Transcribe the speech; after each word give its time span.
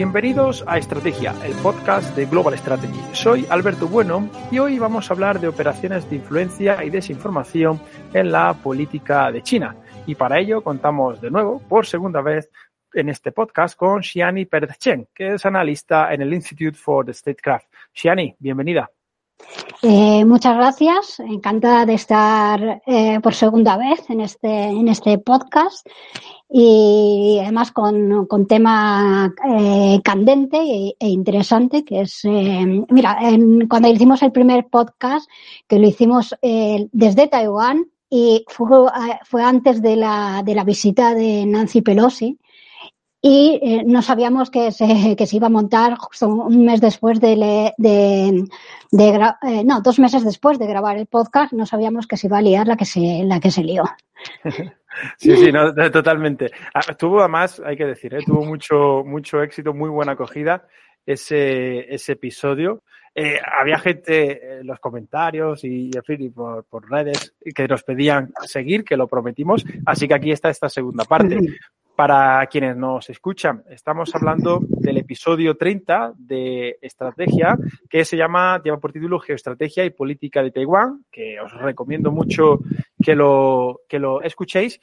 Bienvenidos 0.00 0.64
a 0.66 0.78
Estrategia, 0.78 1.34
el 1.44 1.52
podcast 1.56 2.16
de 2.16 2.24
Global 2.24 2.56
Strategy. 2.56 2.98
Soy 3.12 3.46
Alberto 3.50 3.86
Bueno 3.86 4.30
y 4.50 4.58
hoy 4.58 4.78
vamos 4.78 5.10
a 5.10 5.12
hablar 5.12 5.38
de 5.38 5.48
operaciones 5.48 6.08
de 6.08 6.16
influencia 6.16 6.82
y 6.82 6.88
desinformación 6.88 7.78
en 8.14 8.32
la 8.32 8.54
política 8.54 9.30
de 9.30 9.42
China. 9.42 9.76
Y 10.06 10.14
para 10.14 10.38
ello 10.38 10.64
contamos 10.64 11.20
de 11.20 11.30
nuevo, 11.30 11.60
por 11.68 11.84
segunda 11.84 12.22
vez, 12.22 12.50
en 12.94 13.10
este 13.10 13.30
podcast 13.30 13.76
con 13.76 14.02
Xiani 14.02 14.46
Pérez 14.46 14.78
Chen, 14.78 15.06
que 15.14 15.34
es 15.34 15.44
analista 15.44 16.14
en 16.14 16.22
el 16.22 16.32
Institute 16.32 16.78
for 16.78 17.04
the 17.04 17.12
Statecraft. 17.12 17.66
Xiani, 17.92 18.34
bienvenida. 18.38 18.90
Eh, 19.82 20.24
muchas 20.24 20.56
gracias, 20.56 21.20
encantada 21.20 21.84
de 21.84 21.94
estar 21.94 22.82
eh, 22.86 23.20
por 23.20 23.34
segunda 23.34 23.76
vez 23.76 24.08
en 24.08 24.22
este, 24.22 24.48
en 24.48 24.88
este 24.88 25.18
podcast 25.18 25.86
y 26.52 27.38
además 27.40 27.70
con, 27.70 28.26
con 28.26 28.46
tema 28.46 29.32
eh, 29.48 30.00
candente 30.02 30.58
e, 30.58 30.96
e, 30.98 31.08
interesante 31.08 31.84
que 31.84 32.00
es, 32.00 32.24
eh, 32.24 32.84
mira, 32.88 33.18
en, 33.20 33.68
cuando 33.68 33.88
hicimos 33.88 34.20
el 34.22 34.32
primer 34.32 34.66
podcast, 34.66 35.30
que 35.68 35.78
lo 35.78 35.86
hicimos 35.86 36.34
eh, 36.42 36.88
desde 36.90 37.28
Taiwán 37.28 37.86
y 38.08 38.44
fue, 38.48 38.66
fue 39.22 39.44
antes 39.44 39.80
de 39.80 39.94
la, 39.94 40.42
de 40.44 40.56
la 40.56 40.64
visita 40.64 41.14
de 41.14 41.46
Nancy 41.46 41.82
Pelosi, 41.82 42.40
y 43.22 43.60
eh, 43.62 43.82
no 43.84 44.00
sabíamos 44.00 44.50
que 44.50 44.72
se, 44.72 45.14
que 45.16 45.26
se 45.26 45.36
iba 45.36 45.48
a 45.48 45.50
montar 45.50 45.96
justo 45.96 46.28
un 46.28 46.64
mes 46.64 46.80
después 46.80 47.20
de, 47.20 47.74
de, 47.76 48.44
de 48.90 49.08
eh, 49.08 49.64
no, 49.64 49.82
dos 49.82 49.98
meses 49.98 50.24
después 50.24 50.58
de 50.58 50.66
grabar 50.66 50.96
el 50.96 51.06
podcast, 51.06 51.52
no 51.52 51.66
sabíamos 51.66 52.06
que 52.06 52.16
se 52.16 52.28
iba 52.28 52.38
a 52.38 52.42
liar 52.42 52.66
la 52.66 52.76
que 52.76 52.86
se, 52.86 53.22
la 53.24 53.40
que 53.40 53.50
se 53.50 53.64
lió. 53.64 53.84
Sí, 55.16 55.36
sí, 55.36 55.52
no, 55.52 55.72
totalmente. 55.72 56.50
Ah, 56.74 56.94
tuvo 56.94 57.20
además, 57.20 57.62
hay 57.64 57.76
que 57.76 57.86
decir, 57.86 58.12
¿eh? 58.12 58.24
tuvo 58.26 58.44
mucho, 58.44 59.04
mucho 59.04 59.40
éxito, 59.40 59.72
muy 59.72 59.88
buena 59.88 60.12
acogida 60.12 60.66
ese, 61.06 61.94
ese 61.94 62.12
episodio. 62.12 62.82
Eh, 63.14 63.38
había 63.60 63.78
gente 63.78 64.58
en 64.58 64.66
los 64.66 64.80
comentarios 64.80 65.64
y, 65.64 65.90
en 65.94 66.02
fin, 66.02 66.22
y 66.22 66.30
por, 66.30 66.64
por, 66.64 66.90
redes 66.90 67.34
que 67.54 67.68
nos 67.68 67.84
pedían 67.84 68.32
seguir, 68.42 68.84
que 68.84 68.96
lo 68.96 69.06
prometimos. 69.06 69.64
Así 69.86 70.08
que 70.08 70.14
aquí 70.14 70.32
está 70.32 70.50
esta 70.50 70.68
segunda 70.68 71.04
parte. 71.04 71.38
Para 72.00 72.46
quienes 72.46 72.78
nos 72.78 73.10
escuchan, 73.10 73.62
estamos 73.68 74.14
hablando 74.14 74.60
del 74.62 74.96
episodio 74.96 75.58
30 75.58 76.14
de 76.16 76.78
Estrategia, 76.80 77.58
que 77.90 78.06
se 78.06 78.16
llama, 78.16 78.58
lleva 78.64 78.80
por 78.80 78.90
título 78.90 79.20
Geoestrategia 79.20 79.84
y 79.84 79.90
Política 79.90 80.42
de 80.42 80.50
Taiwán, 80.50 81.04
que 81.12 81.38
os 81.38 81.52
recomiendo 81.52 82.10
mucho 82.10 82.60
que 83.04 83.14
lo, 83.14 83.82
que 83.86 83.98
lo 83.98 84.22
escuchéis. 84.22 84.80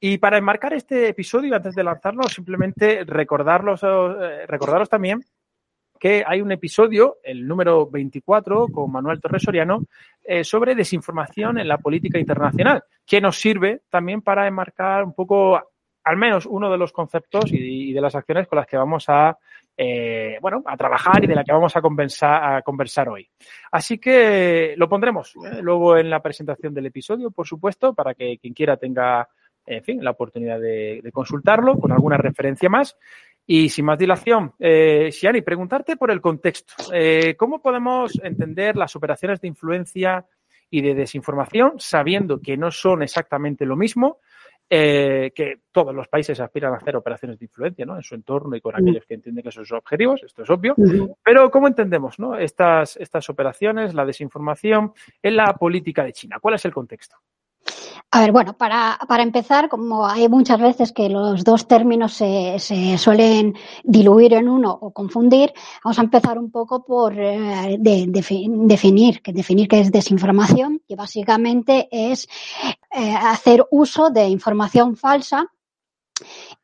Y 0.00 0.16
para 0.16 0.38
enmarcar 0.38 0.72
este 0.72 1.08
episodio, 1.08 1.54
antes 1.54 1.74
de 1.74 1.84
lanzarlo, 1.84 2.22
simplemente 2.30 3.04
recordarlos, 3.04 3.82
eh, 3.82 4.46
recordaros 4.46 4.88
también 4.88 5.22
que 6.00 6.24
hay 6.26 6.40
un 6.40 6.50
episodio, 6.50 7.18
el 7.22 7.46
número 7.46 7.90
24, 7.90 8.68
con 8.68 8.90
Manuel 8.90 9.20
Torres 9.20 9.42
Soriano, 9.42 9.84
eh, 10.22 10.44
sobre 10.44 10.74
desinformación 10.74 11.58
en 11.58 11.68
la 11.68 11.76
política 11.76 12.18
internacional, 12.18 12.84
que 13.06 13.20
nos 13.20 13.36
sirve 13.36 13.82
también 13.90 14.22
para 14.22 14.46
enmarcar 14.46 15.04
un 15.04 15.14
poco 15.14 15.73
al 16.04 16.16
menos 16.16 16.46
uno 16.46 16.70
de 16.70 16.78
los 16.78 16.92
conceptos 16.92 17.50
y, 17.50 17.92
de 17.92 18.00
las 18.00 18.14
acciones 18.14 18.46
con 18.46 18.58
las 18.58 18.66
que 18.66 18.76
vamos 18.76 19.06
a, 19.08 19.38
eh, 19.76 20.36
bueno, 20.40 20.62
a 20.66 20.76
trabajar 20.76 21.24
y 21.24 21.26
de 21.26 21.34
la 21.34 21.42
que 21.42 21.52
vamos 21.52 21.74
a 21.76 21.80
conversar, 21.80 22.56
a 22.56 22.62
conversar 22.62 23.08
hoy. 23.08 23.28
Así 23.72 23.98
que 23.98 24.74
lo 24.76 24.88
pondremos 24.88 25.34
¿eh? 25.36 25.62
luego 25.62 25.96
en 25.96 26.10
la 26.10 26.20
presentación 26.20 26.74
del 26.74 26.86
episodio, 26.86 27.30
por 27.30 27.46
supuesto, 27.46 27.94
para 27.94 28.14
que 28.14 28.38
quien 28.38 28.52
quiera 28.52 28.76
tenga, 28.76 29.26
en 29.64 29.82
fin, 29.82 30.04
la 30.04 30.10
oportunidad 30.10 30.60
de, 30.60 31.02
consultarlo 31.12 31.78
con 31.78 31.90
alguna 31.90 32.18
referencia 32.18 32.68
más. 32.68 32.96
Y 33.46 33.68
sin 33.68 33.84
más 33.84 33.98
dilación, 33.98 34.54
eh, 34.58 35.10
preguntarte 35.44 35.96
por 35.98 36.10
el 36.10 36.22
contexto. 36.22 36.74
Eh, 36.94 37.34
¿Cómo 37.36 37.60
podemos 37.60 38.18
entender 38.22 38.74
las 38.74 38.96
operaciones 38.96 39.40
de 39.42 39.48
influencia 39.48 40.24
y 40.70 40.80
de 40.80 40.94
desinformación 40.94 41.74
sabiendo 41.76 42.40
que 42.40 42.56
no 42.56 42.70
son 42.70 43.02
exactamente 43.02 43.66
lo 43.66 43.76
mismo? 43.76 44.18
Eh, 44.70 45.32
que 45.34 45.60
todos 45.70 45.94
los 45.94 46.08
países 46.08 46.40
aspiran 46.40 46.72
a 46.72 46.76
hacer 46.76 46.96
operaciones 46.96 47.38
de 47.38 47.44
influencia 47.44 47.84
¿no? 47.84 47.96
en 47.96 48.02
su 48.02 48.14
entorno 48.14 48.56
y 48.56 48.60
con 48.60 48.74
aquellos 48.74 49.04
que 49.06 49.14
entienden 49.14 49.44
que 49.44 49.50
son 49.50 49.64
sus 49.64 49.78
objetivos, 49.78 50.22
esto 50.22 50.42
es 50.42 50.50
obvio, 50.50 50.74
pero 51.22 51.50
¿cómo 51.50 51.68
entendemos 51.68 52.18
¿no? 52.18 52.36
estas, 52.36 52.96
estas 52.96 53.28
operaciones, 53.28 53.94
la 53.94 54.06
desinformación 54.06 54.92
en 55.22 55.36
la 55.36 55.54
política 55.54 56.04
de 56.04 56.12
China? 56.12 56.38
¿Cuál 56.40 56.54
es 56.54 56.64
el 56.64 56.72
contexto? 56.72 57.16
A 58.10 58.20
ver, 58.20 58.30
bueno, 58.30 58.56
para, 58.56 58.96
para, 59.08 59.24
empezar, 59.24 59.68
como 59.68 60.06
hay 60.06 60.28
muchas 60.28 60.60
veces 60.60 60.92
que 60.92 61.08
los 61.08 61.42
dos 61.42 61.66
términos 61.66 62.14
se, 62.14 62.60
se, 62.60 62.96
suelen 62.96 63.56
diluir 63.82 64.34
en 64.34 64.48
uno 64.48 64.70
o 64.70 64.92
confundir, 64.92 65.52
vamos 65.82 65.98
a 65.98 66.02
empezar 66.02 66.38
un 66.38 66.52
poco 66.52 66.84
por 66.84 67.18
eh, 67.18 67.76
de, 67.80 68.06
de, 68.06 68.48
definir, 68.48 69.20
que 69.20 69.32
definir 69.32 69.66
qué 69.66 69.80
es 69.80 69.90
desinformación, 69.90 70.80
que 70.86 70.94
básicamente 70.94 71.88
es 71.90 72.28
eh, 72.92 73.16
hacer 73.16 73.66
uso 73.72 74.10
de 74.10 74.28
información 74.28 74.96
falsa 74.96 75.50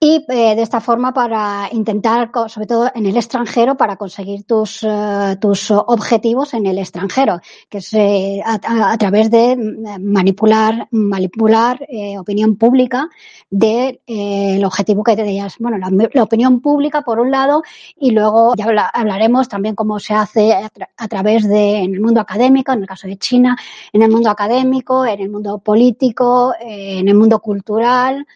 y 0.03 0.25
eh, 0.29 0.57
de 0.57 0.63
esta 0.63 0.81
forma 0.81 1.13
para 1.13 1.69
intentar, 1.73 2.31
sobre 2.49 2.67
todo 2.67 2.91
en 2.95 3.05
el 3.05 3.19
extranjero, 3.19 3.77
para 3.77 3.97
conseguir 3.97 4.45
tus, 4.45 4.83
uh, 4.83 5.37
tus 5.39 5.71
objetivos 5.71 6.55
en 6.55 6.65
el 6.65 6.79
extranjero, 6.79 7.41
que 7.69 7.79
es 7.79 7.93
eh, 7.93 8.41
a, 8.43 8.97
través 8.97 9.31
de 9.31 9.55
mm, 9.57 10.03
manipular, 10.03 10.89
manipular 10.91 11.87
eh, 11.87 12.19
opinión 12.19 12.57
pública 12.57 13.11
del 13.51 14.01
de, 14.07 14.57
el 14.57 14.65
objetivo 14.65 15.05
que 15.05 15.17
tenías. 15.17 15.57
Bueno, 15.59 15.77
la, 15.77 16.23
opinión 16.23 16.63
pública 16.63 17.03
por 17.03 17.21
un 17.21 17.31
lado 17.31 17.63
y 17.99 18.13
luego 18.13 18.55
ya 18.57 18.65
habla, 18.65 18.87
hablaremos 18.87 19.51
también 19.51 19.75
cómo 19.75 20.01
se 20.01 20.15
hace 20.15 20.55
a, 20.55 20.71
a, 20.97 21.09
través 21.09 21.47
de 21.47 21.81
en 21.81 21.95
el 21.95 22.01
mundo 22.01 22.23
académico, 22.23 22.73
en 22.73 22.81
el 22.81 22.89
caso 22.89 23.07
de 23.07 23.19
China, 23.19 23.55
en 23.93 24.01
el 24.01 24.11
mundo 24.11 24.31
académico, 24.31 25.05
en 25.05 25.21
el 25.21 25.29
mundo 25.29 25.59
político, 25.59 26.55
en 26.59 27.07
el 27.07 27.15
mundo 27.15 27.41
cultural 27.41 28.27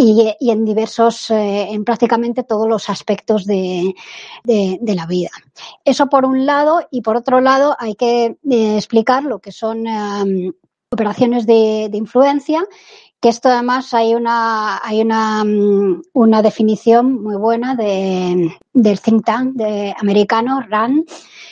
y, 0.00 0.50
en 0.50 0.64
diversos, 0.64 1.30
eh, 1.30 1.68
en 1.70 1.84
prácticamente 1.84 2.42
todos 2.42 2.68
los 2.68 2.88
aspectos 2.88 3.44
de, 3.46 3.94
de, 4.44 4.94
la 4.94 5.06
vida. 5.06 5.30
Eso 5.84 6.08
por 6.08 6.24
un 6.24 6.46
lado, 6.46 6.80
y 6.90 7.02
por 7.02 7.16
otro 7.16 7.40
lado 7.40 7.76
hay 7.78 7.94
que 7.94 8.38
eh, 8.50 8.76
explicar 8.76 9.24
lo 9.24 9.40
que 9.40 9.52
son 9.52 9.84
operaciones 10.90 11.46
de, 11.46 11.88
de 11.90 11.98
influencia 11.98 12.66
que 13.20 13.28
esto 13.28 13.48
además 13.50 13.92
hay 13.94 14.14
una 14.14 14.80
hay 14.82 15.02
una, 15.02 15.44
mm, 15.44 16.02
una 16.14 16.42
definición 16.42 17.22
muy 17.22 17.36
buena 17.36 17.74
de, 17.74 18.56
del 18.72 19.00
think 19.00 19.24
tank 19.24 19.54
de 19.54 19.94
americano 19.98 20.62
RAND 20.68 21.04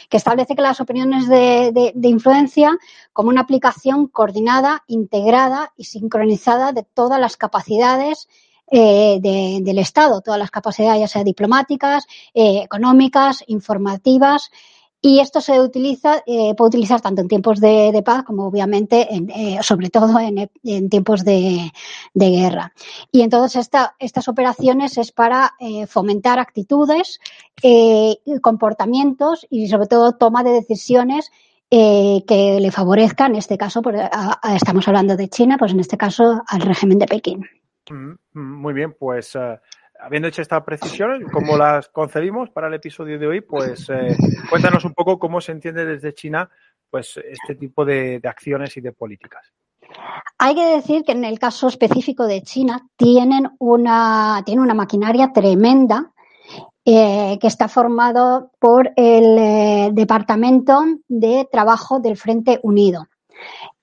que 0.08 0.16
establece 0.16 0.56
que 0.56 0.62
las 0.62 0.80
opiniones 0.80 1.28
de, 1.28 1.70
de, 1.72 1.92
de, 1.94 2.08
influencia 2.08 2.78
como 3.12 3.28
una 3.28 3.42
aplicación 3.42 4.06
coordinada, 4.06 4.82
integrada 4.86 5.72
y 5.76 5.84
sincronizada 5.84 6.72
de 6.72 6.82
todas 6.82 7.20
las 7.20 7.36
capacidades 7.36 8.26
eh, 8.70 9.18
de, 9.22 9.60
del 9.62 9.78
Estado, 9.78 10.20
todas 10.20 10.38
las 10.38 10.50
capacidades, 10.50 11.00
ya 11.00 11.08
sea 11.08 11.24
diplomáticas, 11.24 12.06
eh, 12.34 12.60
económicas, 12.62 13.42
informativas, 13.46 14.50
y 15.00 15.20
esto 15.20 15.40
se 15.40 15.60
utiliza, 15.60 16.22
eh, 16.26 16.54
puede 16.56 16.68
utilizar 16.68 17.00
tanto 17.00 17.22
en 17.22 17.28
tiempos 17.28 17.60
de, 17.60 18.02
paz 18.04 18.24
como 18.24 18.46
obviamente, 18.46 19.14
en, 19.14 19.30
eh, 19.30 19.58
sobre 19.62 19.90
todo 19.90 20.18
en, 20.18 20.88
tiempos 20.88 21.24
de, 21.24 21.70
guerra. 22.14 22.72
Y 23.12 23.22
entonces 23.22 23.60
esta, 23.60 23.94
estas 23.98 24.28
operaciones 24.28 24.98
es 24.98 25.12
para 25.12 25.54
eh, 25.60 25.86
fomentar 25.86 26.38
actitudes, 26.38 27.20
eh, 27.62 28.16
comportamientos 28.42 29.46
y 29.50 29.68
sobre 29.68 29.86
todo 29.86 30.12
toma 30.12 30.42
de 30.42 30.50
decisiones 30.50 31.30
que 31.70 32.58
le 32.60 32.70
favorezcan, 32.70 33.32
en 33.32 33.38
este 33.38 33.58
caso, 33.58 33.82
por, 33.82 33.94
estamos 34.54 34.88
hablando 34.88 35.16
de 35.16 35.28
China, 35.28 35.56
pues 35.58 35.72
en 35.72 35.80
este 35.80 35.98
caso 35.98 36.42
al 36.46 36.62
régimen 36.62 36.98
de 36.98 37.06
Pekín. 37.06 37.44
Mm, 37.90 38.12
mm, 38.32 38.60
muy 38.62 38.72
bien, 38.72 38.96
pues 38.98 39.36
habiendo 40.00 40.28
hecho 40.28 40.42
esta 40.42 40.64
precisión, 40.64 41.24
como 41.32 41.56
las 41.56 41.88
concebimos 41.88 42.50
para 42.50 42.68
el 42.68 42.74
episodio 42.74 43.18
de 43.18 43.26
hoy, 43.26 43.40
pues 43.40 43.88
eh, 43.90 44.16
cuéntanos 44.50 44.84
un 44.84 44.94
poco 44.94 45.18
cómo 45.18 45.40
se 45.40 45.52
entiende 45.52 45.84
desde 45.84 46.14
China 46.14 46.48
pues 46.90 47.18
este 47.18 47.54
tipo 47.54 47.84
de, 47.84 48.20
acciones 48.24 48.76
y 48.76 48.80
de 48.80 48.92
políticas. 48.92 49.52
Hay 50.38 50.54
que 50.54 50.64
decir 50.64 51.02
que 51.04 51.12
en 51.12 51.24
el 51.24 51.38
caso 51.38 51.68
específico 51.68 52.26
de 52.26 52.42
China 52.42 52.88
tienen 52.96 53.50
una, 53.58 54.42
tienen 54.44 54.64
una 54.64 54.74
maquinaria 54.74 55.32
tremenda 55.32 56.12
eh, 56.84 57.38
que 57.40 57.46
está 57.46 57.68
formado 57.68 58.52
por 58.58 58.92
el 58.96 59.38
eh, 59.38 59.90
Departamento 59.92 60.82
de 61.08 61.46
Trabajo 61.50 62.00
del 62.00 62.16
Frente 62.16 62.60
Unido. 62.62 63.06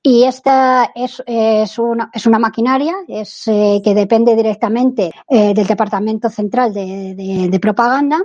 Y 0.08 0.24
esta 0.24 0.92
es, 0.94 1.24
es, 1.26 1.80
una, 1.80 2.12
es 2.14 2.28
una 2.28 2.38
maquinaria 2.38 2.94
es, 3.08 3.48
eh, 3.48 3.82
que 3.84 3.96
depende 3.96 4.36
directamente 4.36 5.10
eh, 5.28 5.52
del 5.56 5.66
Departamento 5.66 6.30
Central 6.30 6.76
de, 6.76 7.60
Propaganda 7.60 8.24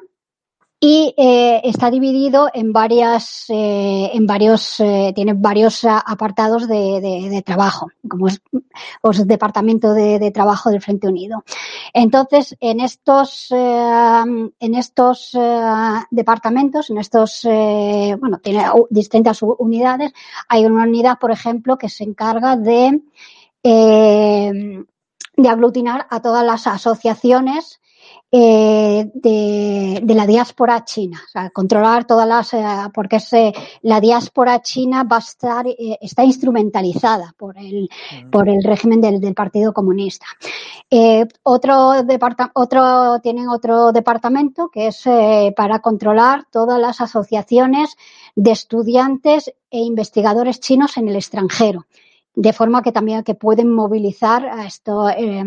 y 0.83 1.15
eh, 1.19 1.61
está 1.65 1.91
dividido 1.91 2.49
en 2.55 2.73
varias, 2.73 3.45
eh, 3.51 4.11
en 4.15 4.27
varios, 4.27 4.81
eh, 4.81 5.13
tiene 5.15 5.35
varios 5.35 5.85
apartados 5.85 6.67
de, 6.67 7.01
de, 7.03 7.29
de, 7.29 7.43
trabajo, 7.43 7.89
como 8.09 8.29
es 8.29 8.41
pues, 9.03 9.27
departamento 9.27 9.93
de, 9.93 10.19
de, 10.19 10.31
trabajo 10.31 10.71
del 10.71 10.81
Frente 10.81 11.07
Unido. 11.07 11.45
Entonces, 11.93 12.57
en 12.61 12.81
estos, 12.81 13.49
eh, 13.51 14.25
en 14.59 14.75
estos 14.75 15.35
eh, 15.35 15.61
departamentos, 16.11 16.89
en 16.89 16.97
estos, 16.97 17.45
eh, 17.45 18.17
bueno, 18.19 18.39
tiene 18.39 18.65
distintas 18.89 19.43
unidades. 19.43 20.13
Hay 20.49 20.65
una 20.65 20.85
unidad, 20.85 21.19
por 21.19 21.31
ejemplo, 21.31 21.77
que 21.77 21.91
se 21.91 22.05
encarga 22.05 22.57
de 22.57 23.03
de 25.41 25.49
aglutinar 25.49 26.07
a 26.11 26.21
todas 26.21 26.45
las 26.45 26.67
asociaciones 26.67 27.81
eh, 28.33 29.11
de, 29.13 30.01
de, 30.03 30.15
la 30.15 30.27
diáspora 30.27 30.85
china, 30.85 31.21
o 31.27 31.29
sea, 31.29 31.51
controlar 31.51 32.07
todas 32.07 32.29
las, 32.29 32.55
eh, 32.55 32.65
porque 32.95 33.17
es, 33.17 33.33
eh, 33.33 33.53
la 33.83 34.01
diáspora 34.01 34.63
china 34.63 35.03
va 35.03 35.17
a 35.17 35.21
estar, 35.21 35.67
eh, 35.67 35.99
está 36.01 36.23
instrumentalizada 36.23 37.35
por 37.37 37.59
el, 37.59 37.89
mm. 38.25 38.31
por 38.31 38.49
el 38.49 38.63
régimen 38.63 39.01
del, 39.01 39.21
del 39.21 39.35
Partido 39.35 39.73
Comunista. 39.73 40.27
Eh, 40.89 41.27
otro, 41.43 42.05
departa, 42.05 42.53
otro, 42.55 43.19
tienen 43.21 43.49
otro 43.49 43.91
departamento 43.91 44.69
que 44.69 44.89
es 44.89 45.03
para 45.57 45.81
controlar 45.81 46.45
todas 46.51 46.81
las 46.81 47.01
asociaciones 47.01 47.97
de 48.37 48.53
estudiantes 48.53 49.53
e 49.71 49.79
investigadores 49.79 50.61
chinos 50.61 50.97
en 50.97 51.09
el 51.09 51.17
extranjero 51.17 51.87
de 52.41 52.55
forma 52.55 52.83
que 52.83 52.91
también 52.91 53.23
que 53.23 53.35
pueden 53.35 53.71
movilizar 53.71 54.47
a 54.47 54.67
esto 54.67 55.11
eh, 55.11 55.45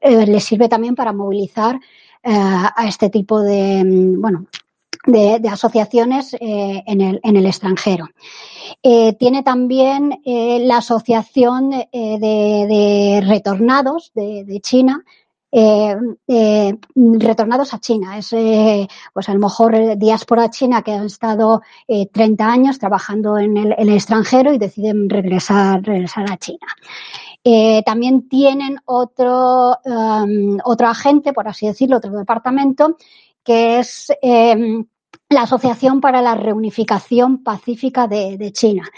eh, 0.00 0.26
les 0.26 0.44
sirve 0.44 0.68
también 0.68 0.96
para 0.96 1.12
movilizar 1.12 1.76
eh, 1.76 2.32
a 2.32 2.88
este 2.88 3.08
tipo 3.08 3.40
de 3.40 3.84
mm, 3.84 4.20
bueno 4.20 4.46
de, 5.06 5.40
asociaciones 5.48 6.36
en, 6.38 7.00
el, 7.00 7.20
en 7.22 7.36
el 7.36 7.46
extranjero. 7.46 8.08
Tiene 8.82 9.42
también 9.42 10.20
la 10.24 10.78
Asociación 10.78 11.70
de, 11.70 13.24
Retornados 13.26 14.12
de 14.14 14.60
China, 14.60 15.02
eh, 15.50 15.96
eh, 16.26 16.74
retornados 16.94 17.72
a 17.74 17.80
China. 17.80 18.18
Es, 18.18 18.32
eh, 18.32 18.86
pues 19.12 19.28
a 19.28 19.34
lo 19.34 19.40
mejor 19.40 19.96
diáspora 19.96 20.50
china 20.50 20.82
que 20.82 20.92
han 20.92 21.06
estado 21.06 21.62
eh, 21.86 22.06
30 22.06 22.46
años 22.46 22.78
trabajando 22.78 23.38
en 23.38 23.56
el, 23.56 23.88
extranjero 23.88 24.52
y 24.52 24.58
deciden 24.58 25.08
regresar, 25.08 25.82
regresar 25.82 26.30
a 26.30 26.36
China. 26.36 26.66
También 27.86 28.28
tienen 28.28 28.78
otro, 28.84 29.78
um, 29.84 30.58
otro 30.64 30.86
agente, 30.86 31.32
por 31.32 31.48
así 31.48 31.66
decirlo, 31.66 31.96
otro 31.96 32.10
departamento, 32.12 32.98
que 33.42 33.78
es 33.78 34.12
em, 34.20 34.84
la 35.30 35.42
Asociación 35.42 36.02
para 36.02 36.20
la 36.20 36.34
Reunificación 36.34 37.42
Pacífica 37.42 38.06
de, 38.06 38.36
de 38.36 38.52
China 38.52 38.90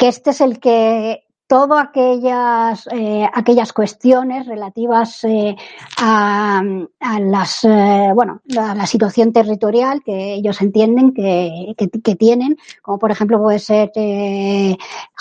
que 0.00 0.08
este 0.08 0.30
es 0.30 0.40
el 0.40 0.60
que 0.60 1.24
todas 1.50 1.84
aquellas, 1.88 2.88
eh, 2.92 3.28
aquellas 3.34 3.72
cuestiones 3.72 4.46
relativas 4.46 5.24
eh, 5.24 5.56
a, 5.98 6.62
a, 7.00 7.18
las, 7.18 7.64
eh, 7.64 8.12
bueno, 8.14 8.40
a 8.56 8.76
la 8.76 8.86
situación 8.86 9.32
territorial 9.32 10.00
que 10.04 10.34
ellos 10.34 10.62
entienden 10.62 11.12
que, 11.12 11.74
que, 11.76 11.90
que 11.90 12.14
tienen, 12.14 12.56
como 12.82 13.00
por 13.00 13.10
ejemplo 13.10 13.42
puede 13.42 13.58
ser 13.58 13.90
eh, 13.96 14.76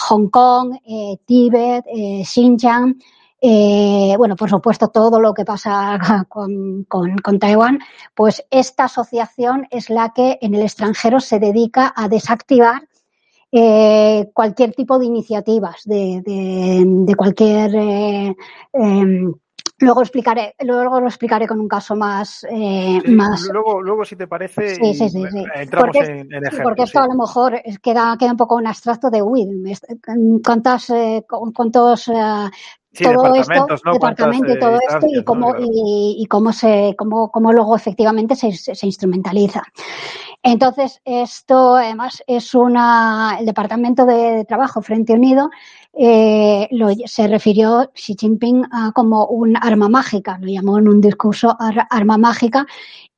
Hong 0.08 0.30
Kong, 0.30 0.76
eh, 0.86 1.18
Tíbet, 1.26 1.86
Xinjiang, 2.24 2.96
eh, 3.42 4.16
bueno, 4.18 4.36
por 4.36 4.50
supuesto, 4.50 4.90
todo 4.90 5.20
lo 5.22 5.34
que 5.34 5.46
pasa 5.46 5.98
con, 6.30 6.84
con, 6.84 7.18
con, 7.18 7.40
Taiwán, 7.40 7.80
pues 8.14 8.46
esta 8.52 8.84
asociación 8.84 9.68
es 9.72 9.90
la 9.90 10.14
que 10.14 10.38
en 10.42 10.54
el 10.56 10.62
extranjero 10.62 11.20
se 11.22 11.40
dedica 11.40 11.94
a 11.96 12.08
desactivar 12.08 12.89
eh, 13.52 14.30
cualquier 14.34 14.74
tipo 14.74 15.00
de 15.00 15.06
iniciativas 15.06 15.82
de, 15.86 16.22
de, 16.26 16.84
de 16.86 17.16
cualquier 17.16 17.76
eh, 17.76 18.36
eh, 18.74 19.32
Luego 19.82 20.02
explicaré, 20.02 20.56
luego 20.60 21.00
lo 21.00 21.08
explicaré 21.08 21.48
con 21.48 21.60
un 21.60 21.68
caso 21.68 21.96
más, 21.96 22.46
eh, 22.50 23.00
sí, 23.04 23.12
más. 23.12 23.48
Luego, 23.52 23.82
luego, 23.82 24.04
si 24.04 24.18
te 24.18 24.28
parece, 24.28 24.76
sí, 24.76 24.94
sí, 24.94 25.10
sí, 25.10 25.24
entramos 25.56 25.96
porque, 25.96 26.12
en, 26.12 26.34
en 26.34 26.46
ejemplos. 26.46 26.64
Porque 26.64 26.84
esto 26.84 27.00
a 27.00 27.08
lo 27.08 27.14
mejor 27.14 27.62
queda, 27.82 28.18
queda 28.20 28.32
un 28.32 28.38
poco 28.38 28.56
un 28.56 28.68
abstracto 28.68 29.10
de 29.10 29.22
Will. 29.22 29.64
¿Cuántas, 30.44 30.90
eh, 30.90 31.26
cuántos, 31.28 32.10
eh, 32.10 32.50
Sí, 32.92 33.04
todo 33.04 33.22
departamentos, 33.22 33.76
esto, 33.76 33.88
¿no? 33.90 33.94
departamento 33.94 34.52
y 34.52 34.60
todo 34.60 34.80
esto 34.90 35.06
y 35.08 35.24
cómo, 35.24 35.54
¿no? 35.54 35.60
y, 35.60 36.16
y, 36.18 36.26
cómo 36.26 36.52
se, 36.52 36.96
cómo, 36.98 37.30
cómo 37.30 37.54
luego 37.54 37.76
efectivamente 37.76 38.36
se, 38.36 38.52
se, 38.52 38.86
instrumentaliza. 38.86 39.62
Entonces, 40.42 41.02
esto 41.04 41.76
además 41.76 42.24
es 42.26 42.56
una, 42.56 43.38
el 43.40 43.46
Departamento 43.46 44.06
de 44.06 44.46
Trabajo 44.46 44.82
Frente 44.82 45.14
Unido 45.14 45.50
eh, 45.94 46.68
lo, 46.72 46.90
se 47.06 47.28
refirió 47.28 47.92
Xi 47.94 48.16
Jinping 48.18 48.64
a 48.72 48.92
como 48.94 49.26
un 49.26 49.58
arma 49.58 49.90
mágica, 49.90 50.38
lo 50.40 50.48
llamó 50.48 50.78
en 50.80 50.88
un 50.88 51.02
discurso 51.02 51.58
ar, 51.60 51.88
arma 51.90 52.18
mágica 52.18 52.66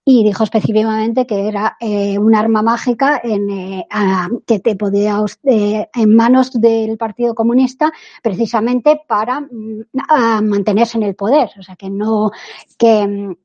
y 0.03 0.23
dijo 0.23 0.43
específicamente 0.43 1.27
que 1.27 1.47
era 1.47 1.77
eh, 1.79 2.17
un 2.17 2.33
arma 2.33 2.63
mágica 2.63 3.21
en, 3.23 3.49
eh, 3.51 3.87
a, 3.91 4.27
que 4.47 4.59
te 4.59 4.75
podía 4.75 5.23
eh, 5.43 5.87
en 5.93 6.15
manos 6.15 6.59
del 6.59 6.97
Partido 6.97 7.35
Comunista 7.35 7.91
precisamente 8.23 9.01
para 9.07 9.41
mm, 9.41 9.83
mantenerse 10.43 10.97
en 10.97 11.03
el 11.03 11.15
poder, 11.15 11.51
o 11.59 11.61
sea 11.61 11.75
que 11.75 11.89
no 11.89 12.31
que 12.79 13.35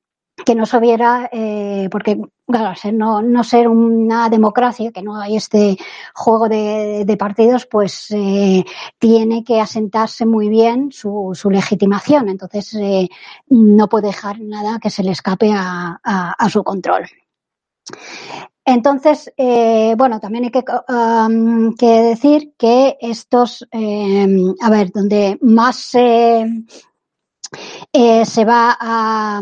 que 0.44 0.54
no 0.54 0.66
se 0.66 0.78
viera, 0.80 1.28
eh, 1.32 1.88
porque 1.90 2.20
claro, 2.46 2.74
no, 3.22 3.44
ser 3.44 3.68
una 3.68 4.28
democracia, 4.28 4.92
que 4.92 5.02
no 5.02 5.16
hay 5.16 5.36
este 5.36 5.76
juego 6.14 6.48
de, 6.48 7.16
partidos, 7.18 7.66
pues 7.66 8.10
eh, 8.10 8.64
tiene 8.98 9.42
que 9.42 9.60
asentarse 9.60 10.26
muy 10.26 10.48
bien 10.48 10.92
su, 10.92 11.32
legitimación. 11.50 12.28
Entonces, 12.28 12.74
eh, 12.74 13.08
no 13.48 13.88
puede 13.88 14.08
dejar 14.08 14.40
nada 14.40 14.78
que 14.78 14.90
se 14.90 15.02
le 15.02 15.12
escape 15.12 15.52
a, 15.52 16.48
su 16.50 16.62
control. 16.62 17.06
Entonces, 18.64 19.32
eh, 19.36 19.94
bueno, 19.96 20.18
también 20.18 20.44
hay 20.44 20.50
que, 20.50 20.64
um, 20.88 21.74
decir 21.74 22.52
que 22.58 22.96
estos, 23.00 23.66
eh, 23.70 24.26
a 24.60 24.70
ver, 24.70 24.90
donde 24.90 25.38
más 25.40 25.76
se 25.76 26.44
va 28.44 28.76
a, 28.80 29.40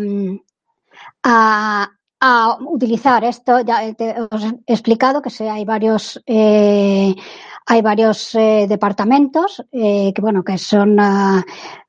a, 1.25 1.89
a 2.21 2.59
utilizar 2.61 3.25
esto. 3.25 3.61
Ya 3.63 3.93
te, 3.95 4.15
os 4.31 4.45
he 4.45 4.73
explicado 4.73 5.21
que 5.21 5.31
se, 5.31 5.51
hay 5.51 5.65
varios, 5.65 6.23
eh, 6.27 7.15
hay 7.67 7.83
varios 7.83 8.35
eh, 8.35 8.67
departamentos 8.69 9.65
eh, 9.73 10.13
que, 10.15 10.21
bueno, 10.23 10.45
que 10.45 10.59
son. 10.59 11.01
Uh, 11.01 11.43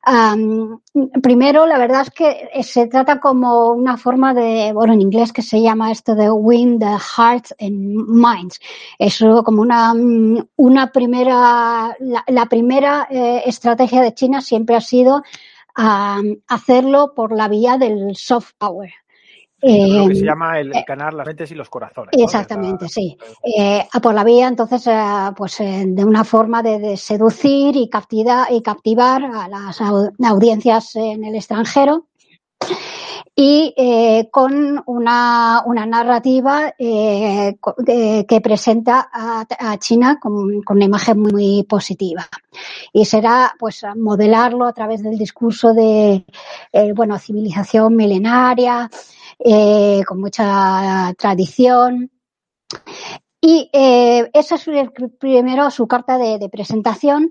um, 0.08 0.80
primero, 1.22 1.66
la 1.66 1.78
verdad 1.78 2.04
es 2.04 2.12
que 2.12 2.64
se 2.64 2.88
trata 2.88 3.20
como 3.20 3.72
una 3.72 3.98
forma 3.98 4.34
de, 4.34 4.72
bueno, 4.74 4.94
en 4.94 5.02
inglés 5.02 5.34
que 5.34 5.42
se 5.42 5.62
llama 5.62 5.92
esto 5.92 6.16
de 6.16 6.32
win 6.32 6.80
the 6.80 6.98
hearts 7.18 7.54
and 7.60 8.08
minds. 8.08 8.60
Eso 8.98 9.44
como 9.44 9.62
una, 9.62 9.94
una 10.56 10.92
primera, 10.92 11.96
la, 12.00 12.24
la 12.28 12.46
primera 12.46 13.08
eh, 13.10 13.44
estrategia 13.46 14.02
de 14.02 14.14
China 14.14 14.40
siempre 14.40 14.78
ha 14.78 14.82
sido 14.82 15.24
um, 15.78 16.38
hacerlo 16.48 17.14
por 17.14 17.36
la 17.36 17.50
vía 17.50 17.78
del 17.78 18.16
soft 18.16 18.52
power. 18.58 18.94
Eh, 19.68 19.88
lo 19.88 20.08
que 20.08 20.16
se 20.16 20.26
llama 20.26 20.60
el, 20.60 20.76
el 20.76 20.84
ganar 20.88 21.14
las 21.14 21.26
mentes 21.26 21.52
y 21.52 21.56
los 21.56 21.70
corazones. 21.70 22.12
Exactamente, 22.18 22.86
¿no? 22.86 22.90
sí. 22.90 23.18
Eh, 23.58 23.88
por 24.02 24.14
la 24.14 24.24
vía, 24.24 24.48
entonces, 24.48 24.86
eh, 24.88 25.32
pues 25.36 25.60
eh, 25.60 25.86
de 25.88 26.06
una 26.06 26.24
forma 26.24 26.62
de, 26.62 26.78
de, 26.80 26.98
seducir 26.98 27.76
y, 27.76 27.90
captiva, 27.90 28.48
y 28.52 28.62
captivar 28.62 29.24
a 29.24 29.48
las 29.48 29.82
audiencias 29.82 30.96
en 30.96 31.24
el 31.24 31.36
extranjero 31.36 32.06
y 33.36 33.74
eh, 33.76 34.30
con 34.32 34.82
una, 34.86 35.62
una 35.66 35.86
narrativa 35.86 36.74
eh, 36.80 37.58
que 38.28 38.42
presenta 38.42 39.10
a, 39.12 39.46
a 39.60 39.78
China 39.78 40.20
con, 40.22 40.62
con, 40.62 40.78
una 40.78 40.86
imagen 40.86 41.20
muy, 41.20 41.34
muy, 41.34 41.64
positiva. 41.64 42.28
Y 42.94 43.04
será 43.04 43.54
pues 43.60 43.84
modelarlo 43.98 44.66
a 44.66 44.74
través 44.74 45.04
del 45.04 45.18
discurso 45.18 45.74
de 45.74 46.26
eh, 46.72 46.94
bueno, 46.94 47.20
civilización 47.20 47.96
milenaria, 47.96 48.90
eh, 49.40 50.04
con 50.08 50.20
mucha 50.20 51.14
tradición. 51.18 52.12
Y 53.42 53.70
eh, 53.74 54.30
esa 54.34 54.56
es 54.56 54.66
primero 55.20 55.70
su 55.70 55.88
carta 55.88 56.18
de, 56.18 56.40
de 56.40 56.50
presentación 56.50 57.30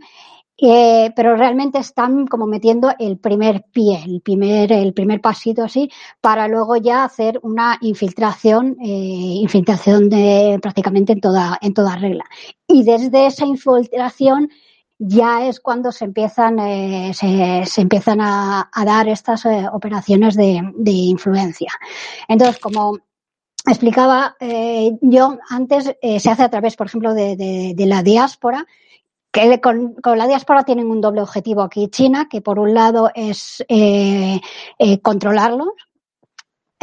eh, 0.57 1.11
pero 1.17 1.37
realmente 1.37 1.79
están 1.79 2.27
como 2.29 2.47
metiendo 2.47 2.93
el 2.99 3.19
primer 3.19 3.65
pie, 3.73 4.03
el 4.07 4.21
primer, 4.21 4.71
el 4.73 4.95
primer 4.95 5.21
pasito 5.21 5.65
así, 5.65 5.91
para 6.21 6.47
luego 6.47 6.77
ya 6.77 7.05
hacer 7.05 7.41
una 7.43 7.77
infiltración, 7.81 8.77
eh, 8.81 8.87
infiltración 8.87 10.09
de 10.09 10.59
prácticamente 10.63 11.13
en 11.13 11.21
toda, 11.21 11.59
en 11.61 11.75
toda 11.75 11.97
regla. 11.97 12.25
Y 12.69 12.85
desde 12.85 13.27
esa 13.27 13.47
infiltración 13.47 14.49
ya 14.99 15.47
es 15.47 15.61
cuando 15.61 15.93
se 15.93 16.05
empiezan, 16.05 16.59
eh, 16.59 17.13
se, 17.15 17.65
se, 17.67 17.81
empiezan 17.81 18.21
a, 18.21 18.71
a 18.73 18.85
dar 18.85 19.09
estas 19.09 19.45
eh, 19.47 19.67
operaciones 19.73 20.37
de, 20.37 20.63
de, 20.77 20.91
influencia. 20.91 21.73
Entonces, 22.29 22.59
como 22.59 22.99
explicaba 23.67 24.37
yo 25.01 25.39
antes, 25.49 25.97
se 26.19 26.31
hace 26.31 26.43
a 26.43 26.51
través, 26.51 26.77
por 26.77 26.87
ejemplo, 26.87 27.15
de, 27.15 27.75
la 27.79 28.03
diáspora, 28.03 28.67
que 29.33 29.61
con, 29.61 29.97
la 30.05 30.27
diáspora 30.27 30.65
tienen 30.65 30.91
un 30.91 31.01
doble 31.01 31.23
objetivo 31.23 31.63
aquí. 31.63 31.89
China, 31.89 32.29
que 32.31 32.43
por 32.43 32.59
un 32.59 32.75
lado 32.75 33.11
es 33.15 33.65
controlarlos, 35.03 35.73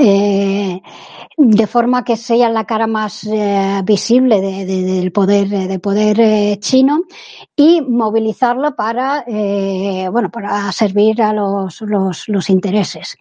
eh, 0.02 0.82
de 1.38 1.68
forma 1.68 2.04
que 2.04 2.18
sea 2.18 2.50
la 2.50 2.66
cara 2.66 2.88
más 2.88 3.24
eh, 3.24 3.82
visible 3.84 4.42
del 4.42 5.12
poder, 5.12 5.48
de 5.48 5.80
poder 5.80 6.20
eh, 6.20 6.58
chino 6.60 7.04
y 7.56 7.82
movilizarlo 7.82 8.76
para, 8.76 9.24
bueno, 10.12 10.30
para 10.32 10.72
servir 10.72 11.22
a 11.22 11.34
los, 11.34 11.82
los, 11.82 12.28
los 12.28 12.50
intereses. 12.50 13.18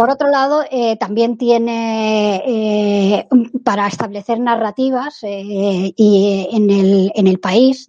Por 0.00 0.08
otro 0.08 0.30
lado, 0.30 0.64
eh, 0.70 0.96
también 0.96 1.36
tiene 1.36 2.42
eh, 2.46 3.28
para 3.62 3.86
establecer 3.86 4.40
narrativas 4.40 5.18
eh, 5.24 5.92
y 5.94 6.48
en 6.50 6.70
el, 6.70 7.12
en 7.14 7.26
el 7.26 7.38
país, 7.38 7.86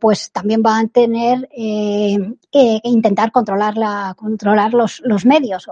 pues 0.00 0.32
también 0.32 0.64
va 0.66 0.80
a 0.80 0.86
tener 0.88 1.48
que 1.48 2.80
intentar 2.82 3.30
controlar 3.30 3.76
la, 3.76 4.16
controlar 4.18 4.74
los, 4.74 5.00
los 5.04 5.24
medios. 5.24 5.68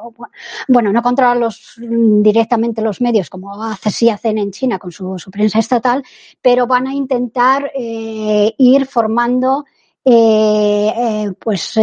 bueno, 0.69 0.93
no 0.93 1.03
controlarlos 1.03 1.75
directamente 1.77 2.81
los 2.81 3.01
medios 3.01 3.29
como 3.31 3.65
hace, 3.65 3.91
sí 3.91 4.11
hacen 4.11 4.39
en 4.39 4.53
China 4.53 4.79
con 4.79 4.93
su, 4.93 5.19
su 5.19 5.29
prensa 5.29 5.59
estatal, 5.59 6.05
pero 6.41 6.69
van 6.69 6.87
a 6.87 6.95
intentar 6.95 7.73
ir 7.75 8.87
formando 8.87 9.65
pues 10.05 11.81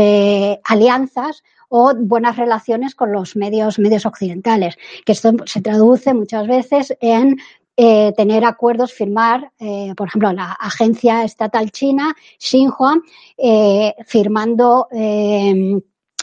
alianzas 0.63 1.43
o 1.73 1.93
buenas 1.95 2.35
relaciones 2.35 2.95
con 2.95 3.13
los 3.13 3.37
medios, 3.37 3.79
medios 3.79 4.05
occidentales, 4.05 4.77
que 5.05 5.13
esto 5.13 5.31
se 5.45 5.61
traduce 5.61 6.13
muchas 6.13 6.45
veces 6.45 6.93
en 6.99 7.37
eh, 7.77 8.11
tener 8.17 8.43
acuerdos, 8.43 8.93
firmar, 8.93 9.53
eh, 9.57 9.93
por 9.95 10.09
ejemplo, 10.09 10.33
la 10.33 10.51
agencia 10.51 11.23
estatal 11.23 11.71
china, 11.71 12.13
Xinhua, 12.37 13.01
eh, 13.37 13.95
firmando 14.05 14.89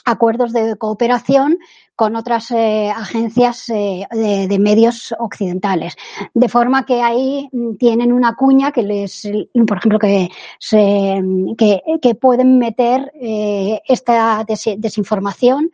acuerdos 0.05 0.53
de 0.53 0.77
cooperación 0.77 1.59
con 1.99 2.15
otras 2.15 2.53
eh, 2.53 2.91
agencias 2.95 3.69
eh, 3.71 4.07
de, 4.13 4.59
medios 4.61 5.13
occidentales. 5.19 5.97
De 6.33 6.49
forma 6.49 6.87
que 6.87 7.03
ahí 7.03 7.51
tienen 7.77 8.13
una 8.13 8.37
cuña 8.37 8.71
que 8.71 8.85
les, 8.85 9.29
por 9.67 9.79
ejemplo, 9.79 9.99
que, 9.99 10.29
se, 10.61 11.21
que, 11.59 12.15
pueden 12.15 12.57
meter 12.57 13.11
eh, 13.21 13.81
esta 13.89 14.47
desinformación 14.77 15.73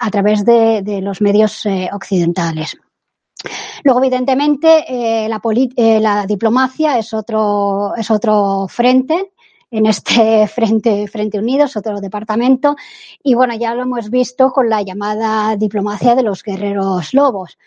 a 0.00 0.10
través 0.10 0.44
de, 0.44 1.00
los 1.02 1.20
medios 1.20 1.64
occidentales. 1.92 2.76
Luego, 3.84 4.00
evidentemente, 4.00 4.84
la, 5.28 5.40
la, 6.00 6.26
diplomacia 6.26 6.98
es 6.98 7.14
otro, 7.14 7.94
es 7.96 8.10
otro 8.10 8.66
frente 8.68 9.34
en 9.70 9.86
este 9.86 10.46
Frente, 10.54 11.06
Frente 11.08 11.38
Unidos, 11.38 11.76
otro 11.76 12.00
departamento. 12.00 12.76
Y 13.22 13.34
bueno, 13.34 13.54
ya 13.56 13.74
lo 13.74 13.82
hemos 13.82 14.10
visto 14.10 14.50
con 14.52 14.68
la 14.68 14.82
llamada 14.82 15.56
diplomacia 15.56 16.14
de 16.14 16.22
los 16.22 16.42
guerreros 16.42 17.14
lobos 17.14 17.58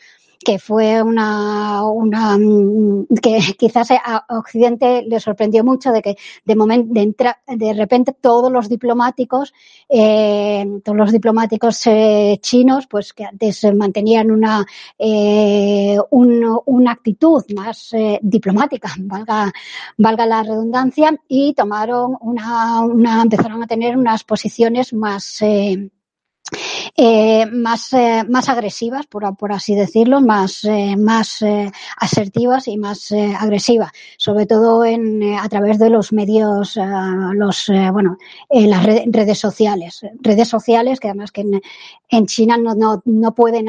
que 0.43 0.59
fue 0.59 1.01
una, 1.01 1.85
una 1.85 2.37
mm, 2.37 3.07
que 3.21 3.39
quizás 3.57 3.91
a 3.91 4.25
Occidente 4.29 5.03
le 5.03 5.19
sorprendió 5.19 5.63
mucho 5.63 5.91
de 5.91 6.01
que 6.01 6.15
de 6.45 6.55
momento 6.55 6.93
de, 6.93 7.13
de 7.47 7.73
repente 7.73 8.13
todos 8.19 8.51
los 8.51 8.69
diplomáticos 8.69 9.53
eh, 9.89 10.65
todos 10.83 10.97
los 10.97 11.11
diplomáticos 11.11 11.85
eh, 11.87 12.37
chinos 12.41 12.87
pues 12.87 13.13
que 13.13 13.25
antes 13.25 13.63
mantenían 13.75 14.31
una 14.31 14.65
eh, 14.97 15.97
una 16.09 16.91
actitud 16.91 17.43
más 17.55 17.93
eh, 17.93 18.19
diplomática 18.21 18.89
valga 18.99 19.51
valga 19.97 20.25
la 20.25 20.43
redundancia 20.43 21.15
y 21.27 21.53
tomaron 21.53 22.17
una, 22.21 22.81
una 22.81 23.21
empezaron 23.21 23.63
a 23.63 23.67
tener 23.67 23.97
unas 23.97 24.23
posiciones 24.23 24.93
más 24.93 25.41
eh, 27.01 27.41
eh, 27.41 27.45
más, 27.45 27.93
eh, 27.93 28.23
más 28.29 28.49
agresivas, 28.49 29.07
por, 29.07 29.35
por, 29.35 29.51
así 29.51 29.75
decirlo, 29.75 30.21
más, 30.21 30.63
eh, 30.65 30.95
más 30.97 31.41
eh, 31.41 31.71
asertivas 31.97 32.67
y 32.67 32.77
más 32.77 33.11
eh, 33.11 33.33
agresivas, 33.37 33.91
sobre 34.17 34.45
todo 34.45 34.85
en, 34.85 35.33
a 35.35 35.47
través 35.49 35.79
de 35.79 35.89
los 35.89 36.13
medios, 36.13 36.77
los, 37.33 37.71
bueno, 37.91 38.17
las 38.49 38.85
redes 38.85 39.39
sociales. 39.39 40.01
Redes 40.21 40.47
sociales 40.47 40.99
que 40.99 41.07
además 41.07 41.31
que 41.31 41.41
en, 41.41 41.61
en 42.09 42.25
China 42.27 42.57
no, 42.57 42.75
no, 42.75 43.01
no 43.05 43.33
pueden, 43.33 43.67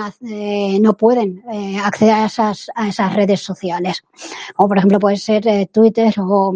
no 0.80 0.96
pueden 0.96 1.42
acceder 1.82 2.14
a 2.14 2.26
esas, 2.26 2.70
a 2.74 2.88
esas 2.88 3.14
redes 3.14 3.40
sociales, 3.40 4.02
como 4.54 4.68
por 4.68 4.78
ejemplo 4.78 4.98
puede 4.98 5.16
ser 5.16 5.68
Twitter 5.68 6.14
o, 6.18 6.54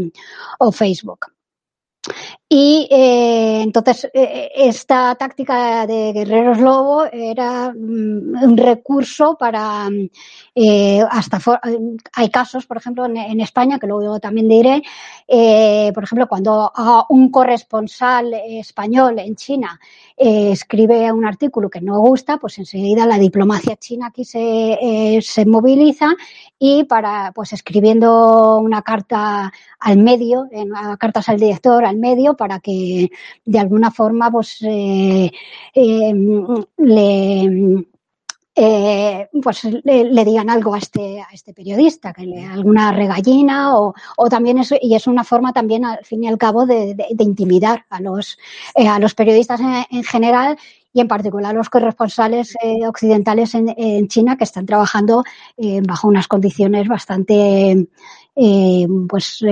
o 0.58 0.72
Facebook. 0.72 1.35
Y 2.48 2.86
eh, 2.92 3.62
entonces 3.62 4.08
eh, 4.14 4.50
esta 4.54 5.16
táctica 5.16 5.84
de 5.84 6.12
guerreros 6.12 6.60
lobo 6.60 7.04
era 7.04 7.72
mm, 7.72 8.44
un 8.44 8.56
recurso 8.56 9.36
para 9.36 9.88
eh, 10.54 11.02
hasta 11.10 11.40
hay 12.12 12.30
casos, 12.30 12.64
por 12.66 12.76
ejemplo, 12.76 13.04
en, 13.06 13.40
España 13.40 13.78
que 13.78 13.88
luego 13.88 14.20
también 14.20 14.48
diré, 14.48 14.82
por 15.92 16.04
ejemplo, 16.04 16.26
cuando 16.28 16.72
un 17.10 17.30
corresponsal 17.30 18.32
español 18.34 19.18
en 19.18 19.36
China 19.36 19.78
escribe 20.16 21.12
un 21.12 21.26
artículo 21.26 21.68
que 21.68 21.80
no 21.80 22.00
gusta, 22.00 22.38
pues 22.38 22.58
enseguida 22.58 23.06
la 23.06 23.18
diplomacia 23.18 23.76
china 23.76 24.06
aquí 24.06 24.24
se, 24.24 25.20
se 25.20 25.44
moviliza 25.44 26.14
y 26.58 26.84
para, 26.84 27.32
pues 27.32 27.52
escribiendo 27.52 28.58
una 28.58 28.82
carta 28.82 29.52
al 29.78 29.98
medio, 29.98 30.46
en, 30.50 30.70
cartas 30.98 31.28
al 31.28 31.38
director 31.38 31.84
al 31.84 31.95
medio 31.96 32.36
para 32.36 32.60
que 32.60 33.10
de 33.44 33.58
alguna 33.58 33.90
forma 33.90 34.30
pues 34.30 34.58
eh, 34.62 35.30
eh, 35.74 36.14
le 36.78 37.86
eh, 38.58 39.28
pues 39.42 39.64
le, 39.64 40.24
digan 40.24 40.48
algo 40.48 40.74
a 40.74 40.78
este, 40.78 41.20
a 41.20 41.26
este 41.30 41.52
periodista, 41.52 42.14
que 42.14 42.24
le 42.24 42.42
alguna 42.42 42.90
regallina 42.90 43.76
o, 43.76 43.94
o 44.16 44.28
también 44.30 44.58
es, 44.58 44.72
y 44.80 44.94
es 44.94 45.06
una 45.06 45.24
forma 45.24 45.52
también 45.52 45.84
al 45.84 46.02
fin 46.06 46.24
y 46.24 46.28
al 46.28 46.38
cabo 46.38 46.64
de, 46.64 46.96
intimidar 47.18 47.84
a 47.90 48.00
los, 48.00 48.38
a 48.74 48.98
los 48.98 49.14
periodistas 49.14 49.60
en, 49.60 49.84
en, 49.90 50.04
general 50.04 50.56
y 50.94 51.02
en 51.02 51.08
particular 51.08 51.54
a 51.54 51.58
los 51.58 51.68
corresponsales 51.68 52.54
occidentales 52.88 53.54
en, 53.54 53.74
en, 53.76 54.08
China 54.08 54.38
que 54.38 54.44
están 54.44 54.64
trabajando 54.64 55.22
bajo 55.86 56.08
unas 56.08 56.26
condiciones 56.26 56.88
bastante 56.88 57.88
pues 59.06 59.44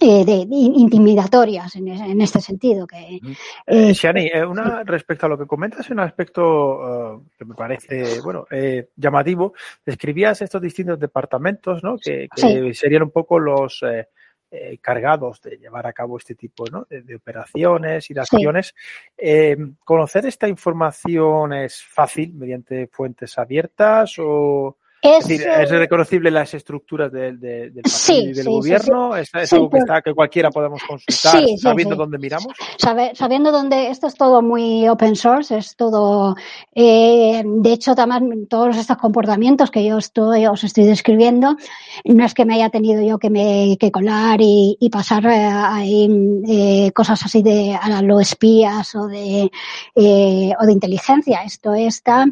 eh, 0.00 0.24
de, 0.24 0.46
intimidatorias 0.50 1.76
en, 1.76 1.88
en, 1.88 2.20
este 2.20 2.40
sentido. 2.40 2.86
Que, 2.86 3.20
eh, 3.66 3.92
Shani, 3.92 4.26
eh, 4.26 4.44
una, 4.44 4.82
respecto 4.84 5.26
a 5.26 5.28
lo 5.28 5.38
que 5.38 5.46
comentas, 5.46 5.88
un 5.90 6.00
aspecto 6.00 7.14
uh, 7.14 7.24
que 7.38 7.44
me 7.44 7.54
parece 7.54 8.20
bueno 8.20 8.46
eh, 8.50 8.88
llamativo. 8.96 9.54
Describías 9.84 10.42
estos 10.42 10.60
distintos 10.60 10.98
departamentos, 10.98 11.82
¿no? 11.82 11.96
Que, 11.98 12.28
que 12.34 12.40
sí. 12.40 12.74
serían 12.74 13.04
un 13.04 13.10
poco 13.10 13.38
los 13.38 13.82
eh, 13.82 14.08
eh, 14.50 14.78
cargados 14.80 15.40
de 15.42 15.58
llevar 15.58 15.86
a 15.86 15.92
cabo 15.92 16.18
este 16.18 16.34
tipo 16.34 16.64
¿no? 16.70 16.86
de, 16.88 17.02
de, 17.02 17.16
operaciones 17.16 18.10
y 18.10 18.14
de 18.14 18.20
acciones. 18.20 18.74
Sí. 19.18 19.76
¿Conocer 19.84 20.26
esta 20.26 20.48
información 20.48 21.52
es 21.52 21.82
fácil 21.82 22.34
mediante 22.34 22.86
fuentes 22.88 23.36
abiertas 23.38 24.14
o 24.18 24.78
es, 25.06 25.24
es, 25.24 25.28
decir, 25.28 25.46
¿es 25.48 25.70
reconocible 25.70 26.30
las 26.30 26.52
estructuras 26.54 27.12
de, 27.12 27.32
de, 27.32 27.70
del 27.70 27.82
partido 27.82 27.90
sí, 27.90 28.14
y 28.14 28.32
del 28.32 28.44
sí, 28.44 28.50
gobierno? 28.50 29.12
Sí, 29.14 29.22
¿Es, 29.40 29.52
algo 29.52 29.70
que, 29.70 29.78
está, 29.78 30.02
que 30.02 30.14
cualquiera 30.14 30.50
podemos 30.50 30.82
consultar 30.82 31.44
sabiendo 31.58 31.96
dónde 31.96 32.18
miramos? 32.18 32.48
Sabe, 32.78 33.12
sabiendo 33.14 33.52
dónde, 33.52 33.90
esto 33.90 34.06
es 34.06 34.14
todo 34.14 34.42
muy 34.42 34.88
open 34.88 35.16
source, 35.16 35.56
es 35.56 35.76
todo, 35.76 36.36
eh, 36.74 37.42
de 37.44 37.72
hecho, 37.72 37.94
también 37.94 38.46
todos 38.46 38.76
estos 38.76 38.96
comportamientos 38.96 39.70
que 39.70 39.84
yo 39.84 39.98
estoy, 39.98 40.46
os 40.46 40.64
estoy 40.64 40.84
describiendo, 40.84 41.56
no 42.04 42.24
es 42.24 42.34
que 42.34 42.44
me 42.44 42.54
haya 42.54 42.70
tenido 42.70 43.02
yo 43.02 43.18
que 43.18 43.30
me 43.30 43.76
que 43.78 43.90
colar 43.90 44.40
y, 44.40 44.76
y 44.80 44.90
pasar 44.90 45.26
eh, 45.26 45.46
ahí 45.46 46.08
eh, 46.48 46.92
cosas 46.92 47.24
así 47.24 47.42
de 47.42 47.76
a 47.80 48.02
lo 48.02 48.20
espías 48.20 48.94
o 48.94 49.06
de, 49.06 49.50
o 49.94 50.66
de 50.66 50.72
inteligencia. 50.72 51.42
Esto 51.44 51.74
está, 51.74 52.26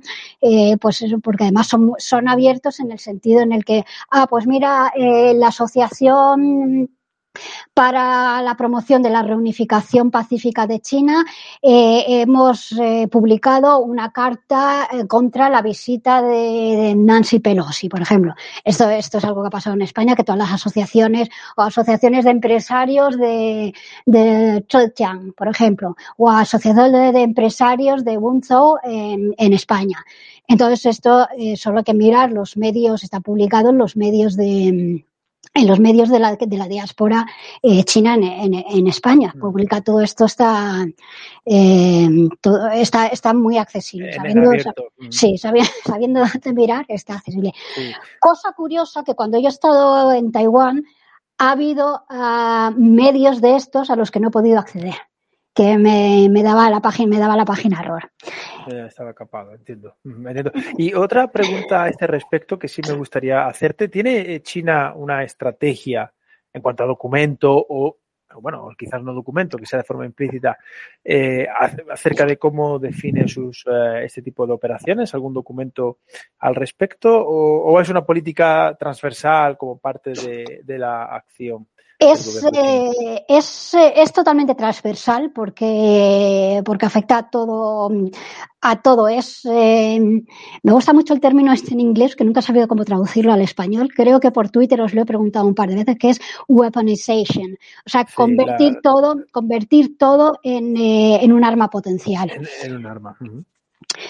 pues 0.81 1.05
porque 1.23 1.45
además 1.45 1.69
son, 1.69 1.93
son 1.99 2.29
abiertos 2.29 2.64
en 2.81 2.91
el 2.93 2.99
sentido 2.99 3.41
en 3.41 3.53
el 3.53 3.65
que, 3.65 3.85
ah, 4.11 4.27
pues 4.27 4.47
mira, 4.47 4.93
eh, 4.97 5.35
la 5.35 5.49
asociación 5.49 6.91
para 7.73 8.41
la 8.43 8.55
promoción 8.57 9.03
de 9.03 9.11
la 9.11 9.23
reunificación 9.23 10.13
pacífica 10.13 10.69
de 10.69 10.79
China, 10.79 11.25
eh, 11.61 12.05
hemos 12.07 12.71
eh, 12.73 13.09
publicado 13.11 13.81
una 13.81 14.13
carta 14.13 14.89
contra 15.09 15.49
la 15.49 15.61
visita 15.61 16.23
de, 16.23 16.95
Nancy 16.97 17.41
Pelosi, 17.41 17.89
por 17.89 18.01
ejemplo. 18.01 18.35
Esto, 18.63 18.89
esto 18.89 19.19
es 19.19 19.25
algo 19.25 19.43
que 19.43 19.49
ha 19.49 19.51
pasado 19.51 19.75
en 19.75 19.83
España, 19.83 20.15
que 20.15 20.23
todas 20.23 20.39
las 20.39 20.53
asociaciones 20.53 21.29
o 21.57 21.63
asociaciones 21.63 22.25
de 22.25 22.31
empresarios 22.31 23.19
de, 23.19 23.75
de 24.07 24.65
por 25.37 25.49
ejemplo, 25.49 25.97
o 26.17 26.31
asociaciones 26.31 27.13
de, 27.13 27.23
empresarios 27.23 28.05
de 28.05 28.17
Wenzhou 28.17 28.79
en, 28.85 29.35
en 29.37 29.53
España. 29.53 30.05
Entonces, 30.47 30.87
esto 30.87 31.27
eh, 31.37 31.57
solo 31.57 31.79
hay 31.79 31.85
que 31.85 31.95
mirar 31.95 32.33
los 32.33 32.57
medios, 32.57 33.03
está 33.03 33.21
publicado 33.21 33.71
en 33.71 33.79
los 33.79 33.97
medios 33.97 34.37
de 34.37 35.05
en 35.57 35.69
los 35.69 35.79
medios 35.79 36.09
de 36.09 36.19
la, 36.19 36.35
de 36.35 36.57
la 36.57 36.67
diáspora 36.67 37.27
eh, 37.63 37.85
china 37.85 38.15
en, 38.15 38.55
en, 38.55 38.87
España. 38.89 39.33
Mm. 39.35 39.41
Publica 39.41 39.81
todo 39.83 40.01
esto, 40.01 40.25
está, 40.25 40.85
eh, 41.45 42.09
todo, 42.41 42.69
está, 42.71 43.07
está 43.07 43.33
muy 43.33 43.59
accesible. 43.59 44.13
Sabiendo, 44.13 44.51
mm. 44.51 45.11
sí, 45.11 45.39
sabiendo, 45.39 45.71
sabiendo 45.85 46.25
mirar, 46.55 46.85
está 46.89 47.15
accesible. 47.15 47.53
Cosa 48.19 48.53
curiosa 48.53 49.05
que 49.05 49.15
cuando 49.15 49.39
yo 49.39 49.47
he 49.47 49.51
estado 49.51 50.13
en 50.13 50.33
Taiwán, 50.33 50.85
ha 51.39 51.53
habido 51.53 52.05
uh, 52.11 52.73
medios 52.77 53.41
de 53.41 53.57
estos 53.57 53.91
a 53.91 53.97
los 53.97 54.11
que 54.11 54.21
no 54.21 54.29
he 54.29 54.33
podido 54.33 54.59
acceder 54.59 54.95
que 55.55 55.79
me, 55.79 56.29
me, 56.31 56.43
daba 56.43 56.69
la 56.69 56.81
página, 56.81 57.11
me 57.11 57.19
daba 57.19 57.37
la 57.37 57.45
página 57.45 57.81
error. 57.81 58.11
estaba 58.67 59.15
capado, 59.15 59.53
entiendo, 59.53 59.97
entiendo. 60.05 60.53
Y 60.77 60.95
otra 60.95 61.29
pregunta 61.31 61.85
a 61.85 61.89
este 61.89 62.07
respecto 62.07 62.59
que 62.59 62.69
sí 62.69 62.83
me 62.87 62.95
gustaría 62.95 63.47
hacerte. 63.47 63.89
¿Tiene 63.89 64.43
China 64.43 64.93
una 64.97 65.23
estrategia 65.23 66.13
en 66.53 66.61
cuanto 66.61 66.83
a 66.83 66.87
documento 66.87 67.53
o, 67.69 67.99
bueno, 68.41 68.69
quizás 68.77 69.01
no 69.03 69.15
documento, 69.15 69.57
sea 69.65 69.79
de 69.79 69.85
forma 69.85 70.07
implícita, 70.07 70.59
eh, 71.05 71.47
acerca 71.89 72.27
de 72.27 72.37
cómo 72.37 72.81
define 72.81 73.29
sus, 73.29 73.65
eh, 73.67 74.05
este 74.05 74.23
tipo 74.23 74.47
de 74.47 74.55
operaciones? 74.55 75.15
¿Algún 75.15 75.35
documento 75.35 75.99
al 76.41 76.57
respecto? 76.57 77.17
¿O, 77.17 77.73
o 77.73 77.81
es 77.81 77.89
una 77.89 78.05
política 78.05 78.77
transversal 78.79 79.57
como 79.57 79.79
parte 79.79 80.11
de, 80.11 80.63
de 80.65 80.79
la 80.79 81.05
acción? 81.05 81.69
Es, 81.99 82.45
eh, 82.53 83.25
es, 83.29 83.75
eh, 83.75 83.93
es, 83.97 84.13
totalmente 84.13 84.55
transversal 84.55 85.31
porque, 85.33 86.61
porque 86.65 86.87
afecta 86.87 87.19
a 87.19 87.31
todo, 87.31 87.89
a 88.61 88.83
todo. 88.83 89.09
Es, 89.09 89.43
eh, 89.45 90.01
me 90.63 90.73
gusta 90.73 90.93
mucho 90.93 91.15
el 91.15 91.21
término 91.21 91.53
este 91.53 91.73
en 91.73 91.81
inglés, 91.81 92.17
que 92.17 92.25
nunca 92.25 92.41
he 92.41 92.43
sabido 92.43 92.67
cómo 92.67 92.85
traducirlo 92.85 93.33
al 93.33 93.43
español. 93.43 93.91
Creo 93.95 94.19
que 94.19 94.33
por 94.33 94.51
Twitter 94.51 94.81
os 94.81 94.93
lo 94.93 95.03
he 95.03 95.07
preguntado 95.07 95.47
un 95.47 95.55
par 95.55 95.69
de 95.69 95.77
veces, 95.77 95.97
que 95.99 96.11
es 96.11 96.21
weaponization. 96.49 97.57
O 97.87 97.89
sea, 97.89 98.05
convertir 98.13 98.81
todo, 98.83 99.17
convertir 99.31 99.97
todo 99.97 100.41
en, 100.43 100.77
en, 100.77 101.33
un 101.33 101.45
arma 101.45 101.71
potencial. 101.71 102.31
En, 102.65 102.77
un 102.77 102.87
arma. 102.87 103.17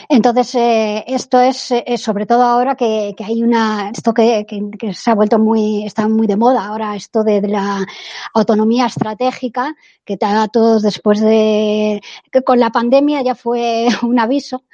Entonces, 0.09 0.55
eh, 0.55 1.05
esto 1.07 1.41
es 1.41 1.71
eh, 1.71 1.99
sobre 1.99 2.27
todo 2.27 2.43
ahora 2.43 2.75
que, 2.75 3.15
que 3.17 3.25
hay 3.25 3.43
una, 3.43 3.91
esto 3.91 4.15
que, 4.15 4.47
que, 4.47 4.95
se 4.95 5.11
ha 5.11 5.15
vuelto 5.15 5.39
muy, 5.39 5.85
está 5.85 6.09
muy 6.09 6.27
de 6.27 6.37
moda 6.37 6.67
ahora, 6.67 6.97
esto 6.97 7.23
de, 7.23 7.41
de 7.41 7.49
la 7.49 7.87
autonomía 8.33 8.87
estratégica, 8.87 9.75
que 10.05 10.19
a 10.21 10.49
todos 10.49 10.83
después 10.83 11.21
de, 11.21 12.01
que 12.31 12.43
con 12.43 12.61
la 12.61 12.71
pandemia 12.71 13.23
ya 13.23 13.35
fue 13.35 13.89
un 14.03 14.19
aviso, 14.19 14.65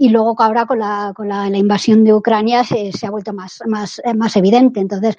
y 0.00 0.08
luego 0.08 0.34
ahora 0.38 0.64
con 0.64 0.78
la, 0.78 1.12
con 1.14 1.28
la, 1.28 1.46
invasión 1.48 2.04
de 2.04 2.14
Ucrania 2.14 2.64
se, 2.64 2.90
ha 3.06 3.10
vuelto 3.10 3.34
más, 3.34 3.62
más, 3.66 4.00
más 4.16 4.34
evidente. 4.34 4.80
Entonces, 4.80 5.18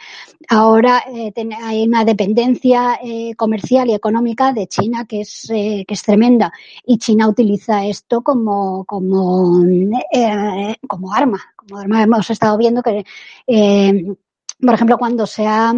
ahora 0.50 1.04
eh, 1.08 1.32
hay 1.62 1.84
una 1.84 2.04
dependencia 2.04 3.00
eh, 3.04 3.36
comercial 3.36 3.92
y 3.92 3.94
económica 3.94 4.54
de 4.54 4.66
China 4.66 5.06
que 5.06 5.22
es, 5.22 5.48
eh, 5.52 5.86
que 5.88 5.94
es 5.94 6.02
tremenda 6.02 6.52
y 6.84 6.98
China 6.98 7.28
utiliza 7.28 7.86
esto 7.86 8.24
como, 8.24 8.84
como, 8.86 9.64
eh, 10.12 10.76
como 10.88 11.14
arma. 11.14 11.40
Como 11.56 11.78
arma 11.78 12.02
hemos 12.02 12.28
estado 12.32 12.58
viendo 12.58 12.82
que, 12.82 13.06
eh, 13.46 14.16
por 14.60 14.74
ejemplo, 14.74 14.98
cuando 14.98 15.28
se 15.28 15.46
ha, 15.46 15.76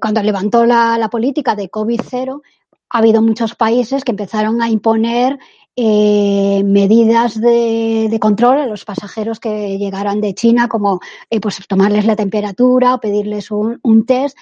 cuando 0.00 0.22
levantó 0.24 0.66
la, 0.66 0.98
la 0.98 1.08
política 1.08 1.54
de 1.54 1.70
COVID-0, 1.70 2.42
ha 2.90 2.98
habido 2.98 3.22
muchos 3.22 3.54
países 3.54 4.02
que 4.02 4.10
empezaron 4.10 4.60
a 4.60 4.70
imponer 4.70 5.38
eh, 5.76 6.62
medidas 6.64 7.38
de, 7.40 8.08
de, 8.10 8.18
control 8.18 8.58
a 8.58 8.66
los 8.66 8.84
pasajeros 8.84 9.38
que 9.40 9.76
llegaran 9.78 10.20
de 10.20 10.34
China, 10.34 10.68
como 10.68 11.00
eh, 11.28 11.38
pues 11.38 11.60
tomarles 11.68 12.06
la 12.06 12.16
temperatura 12.16 12.94
o 12.94 13.00
pedirles 13.00 13.50
un, 13.50 13.78
un 13.82 14.06
test. 14.06 14.36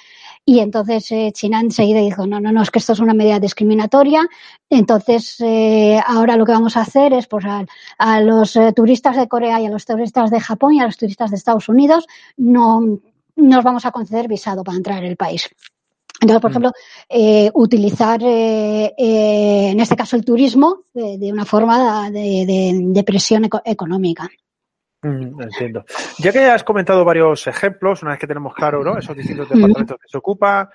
Y 0.47 0.61
entonces 0.61 1.11
eh, 1.11 1.33
China 1.33 1.61
enseguida 1.61 2.01
dijo, 2.01 2.27
no, 2.27 2.39
no, 2.39 2.53
no, 2.53 2.63
es 2.63 2.71
que 2.71 2.79
esto 2.79 2.93
es 2.93 3.01
una 3.01 3.15
medida 3.15 3.41
discriminatoria. 3.41 4.29
Entonces, 4.69 5.37
eh, 5.41 6.01
ahora 6.07 6.37
lo 6.37 6.45
que 6.45 6.53
vamos 6.53 6.77
a 6.77 6.83
hacer 6.83 7.15
es, 7.15 7.27
pues, 7.27 7.45
a, 7.47 7.65
a 7.99 8.21
los 8.21 8.55
eh, 8.57 8.73
turistas 8.75 9.17
de 9.17 9.27
Corea 9.27 9.61
y 9.61 9.67
a 9.67 9.71
los 9.71 9.87
turistas 9.87 10.31
de 10.31 10.41
Japón 10.41 10.75
y 10.75 10.81
a 10.81 10.85
los 10.85 10.99
turistas 10.99 11.31
de 11.31 11.37
Estados 11.37 11.69
Unidos 11.69 12.07
no 12.37 13.01
nos 13.37 13.65
vamos 13.65 13.85
a 13.87 13.91
conceder 13.91 14.29
visado 14.29 14.63
para 14.63 14.77
entrar 14.77 14.99
en 14.99 15.11
el 15.11 15.17
país. 15.17 15.49
Entonces, 16.25 16.41
por 16.41 16.51
mm. 16.51 16.53
ejemplo, 16.53 16.73
eh, 17.09 17.51
utilizar 17.55 18.21
eh, 18.23 18.95
eh, 18.97 19.71
en 19.71 19.81
este 19.81 19.97
caso 19.97 20.17
el 20.17 20.25
turismo 20.25 20.85
de, 20.93 21.19
de 21.19 21.33
una 21.33 21.45
forma 21.45 22.11
de, 22.11 22.45
de, 22.47 22.81
de 22.83 23.05
presión 23.05 23.45
eco 23.45 23.61
económica. 23.65 24.29
Mm, 25.05 25.43
entiendo. 25.43 25.85
Ya 26.19 26.33
que 26.33 26.47
has 26.47 26.65
comentado 26.65 27.05
varios 27.05 27.47
ejemplos, 27.47 28.03
una 28.03 28.13
vez 28.13 28.21
que 28.21 28.27
tenemos 28.27 28.55
claro 28.55 28.83
¿no? 28.83 28.97
esos 28.97 29.15
distintos 29.15 29.49
departamentos 29.51 29.99
que 30.01 30.09
se 30.09 30.17
ocupan, 30.17 30.67
eh, 30.67 30.71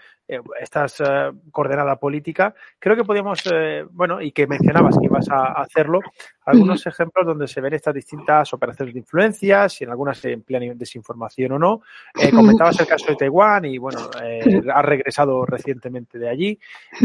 estás 0.62 1.02
eh, 1.02 1.32
coordenada 1.52 1.96
política, 1.98 2.54
creo 2.78 2.96
que 2.96 3.04
podríamos, 3.04 3.42
eh, 3.52 3.86
bueno, 3.92 4.22
y 4.22 4.32
que 4.32 4.48
mencionabas 4.48 4.98
que 4.98 5.06
ibas 5.06 5.28
a, 5.30 5.54
hacerlo, 5.54 6.00
algunos 6.46 6.86
ejemplos 6.88 7.26
donde 7.26 7.48
se 7.48 7.62
ven 7.62 7.74
estas 7.74 7.94
distintas 7.94 8.54
operaciones 8.54 8.94
de 8.94 9.00
influencia, 9.00 9.70
si 9.70 9.84
en 9.84 9.92
algunas 9.92 10.18
se 10.18 10.32
emplean 10.32 10.78
desinformación 10.78 11.54
o 11.54 11.60
no. 11.60 11.82
Eh, 12.20 12.32
comentabas 12.32 12.80
el 12.80 12.88
caso 12.88 13.08
de 13.08 13.16
Taiwán 13.16 13.66
y, 13.66 13.78
bueno, 13.78 14.10
eh, 14.24 14.62
has 14.74 14.86
regresado 14.86 15.46
recientemente 15.46 16.18
de 16.18 16.30
allí. 16.30 16.60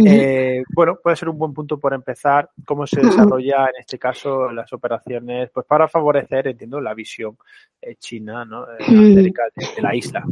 Eh, 0.05 0.63
bueno, 0.75 0.99
puede 1.03 1.17
ser 1.17 1.29
un 1.29 1.39
buen 1.39 1.53
punto 1.53 1.79
por 1.79 1.95
empezar 1.95 2.51
cómo 2.65 2.87
se 2.87 3.01
desarrolla 3.01 3.67
en 3.67 3.81
este 3.81 3.99
caso 3.99 4.51
las 4.51 4.73
operaciones, 4.73 5.51
pues 5.51 5.67
para 5.67 5.89
favorecer, 5.89 6.49
entiendo, 6.49 6.81
la 6.81 6.95
visión 6.95 7.37
eh, 7.81 7.97
china 7.97 8.45
¿no? 8.45 8.67
de 8.67 9.33
la 9.83 9.95
isla. 9.95 10.25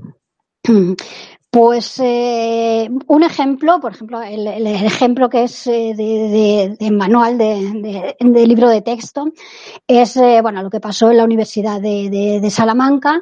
Pues 1.53 2.01
eh, 2.03 2.89
un 3.09 3.23
ejemplo, 3.23 3.79
por 3.79 3.93
ejemplo, 3.93 4.23
el, 4.23 4.67
ejemplo 4.67 5.29
que 5.29 5.43
es 5.43 5.67
eh, 5.67 5.93
de, 5.95 6.91
manual 6.91 7.37
de, 7.37 8.47
libro 8.47 8.71
de 8.71 8.81
texto 8.81 9.27
es 9.87 10.17
eh, 10.17 10.41
bueno 10.41 10.63
lo 10.63 10.71
que 10.71 10.81
pasó 10.81 11.11
en 11.11 11.19
la 11.19 11.25
Universidad 11.25 11.79
de, 11.79 12.49
Salamanca, 12.51 13.21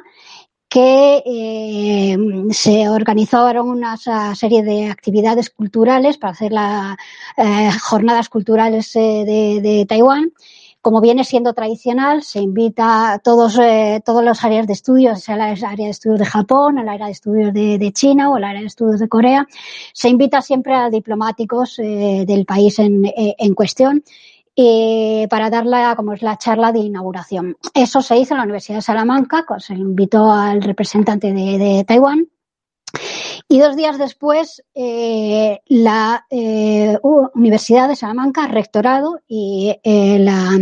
que 0.69 2.15
se 2.51 2.87
organizaron 2.87 3.67
una 3.67 3.97
serie 3.97 4.63
de 4.63 4.89
actividades 4.89 5.49
culturales 5.49 6.17
para 6.17 6.31
hacer 6.31 6.53
las 6.53 6.95
jornadas 7.81 8.29
culturales 8.29 8.93
de, 8.93 9.85
Taiwán 9.89 10.31
como 10.81 10.99
viene 10.99 11.23
siendo 11.23 11.53
tradicional, 11.53 12.23
se 12.23 12.39
invita 12.39 13.13
a 13.13 13.19
todos, 13.19 13.57
eh, 13.59 14.01
todos 14.03 14.23
los 14.23 14.43
áreas 14.43 14.65
de 14.65 14.73
estudios, 14.73 15.21
sea 15.21 15.35
el 15.35 15.63
área 15.63 15.85
de 15.85 15.91
estudios 15.91 16.19
de 16.19 16.25
Japón, 16.25 16.79
el 16.79 16.89
área 16.89 17.05
de 17.05 17.11
estudios 17.11 17.53
de, 17.53 17.91
China 17.93 18.31
o 18.31 18.37
el 18.37 18.43
área 18.43 18.61
de 18.61 18.67
estudios 18.67 18.99
de 18.99 19.07
Corea, 19.07 19.47
se 19.93 20.09
invita 20.09 20.41
siempre 20.41 20.73
a 20.73 20.89
diplomáticos 20.89 21.77
eh, 21.79 22.25
del 22.27 22.45
país 22.45 22.79
en, 22.79 23.05
eh, 23.05 23.35
en 23.37 23.53
cuestión 23.53 24.03
eh, 24.55 25.27
para 25.29 25.49
dar 25.49 25.65
la, 25.65 25.95
como 25.95 26.13
es 26.13 26.21
la 26.21 26.37
charla 26.37 26.71
de 26.71 26.79
inauguración. 26.79 27.57
Eso 27.73 28.01
se 28.01 28.17
hizo 28.17 28.33
en 28.33 28.39
la 28.39 28.43
Universidad 28.43 28.79
de 28.79 28.81
Salamanca, 28.81 29.45
se 29.59 29.75
invitó 29.75 30.31
al 30.31 30.61
representante 30.61 31.31
de 31.31 31.83
Taiwán 31.87 32.27
y 33.51 33.59
dos 33.59 33.75
días 33.75 33.97
después, 33.97 34.63
eh, 34.75 35.59
la 35.67 36.25
eh, 36.29 36.97
Universidad 37.35 37.89
de 37.89 37.97
Salamanca, 37.97 38.47
rectorado 38.47 39.19
y 39.27 39.75
eh, 39.83 40.19
la, 40.19 40.57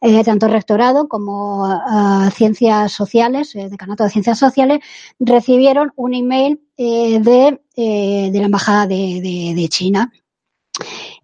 eh, 0.00 0.24
tanto 0.24 0.48
rectorado 0.48 1.08
como 1.08 1.64
uh, 1.66 2.30
ciencias 2.30 2.92
sociales, 2.92 3.54
eh, 3.54 3.68
decanato 3.68 4.04
de 4.04 4.08
ciencias 4.08 4.38
sociales, 4.38 4.80
recibieron 5.20 5.92
un 5.94 6.14
email 6.14 6.58
eh, 6.78 7.20
de, 7.20 7.60
de, 7.76 8.38
la 8.38 8.46
embajada 8.46 8.86
de, 8.86 9.20
de, 9.20 9.52
de 9.54 9.68
China 9.68 10.10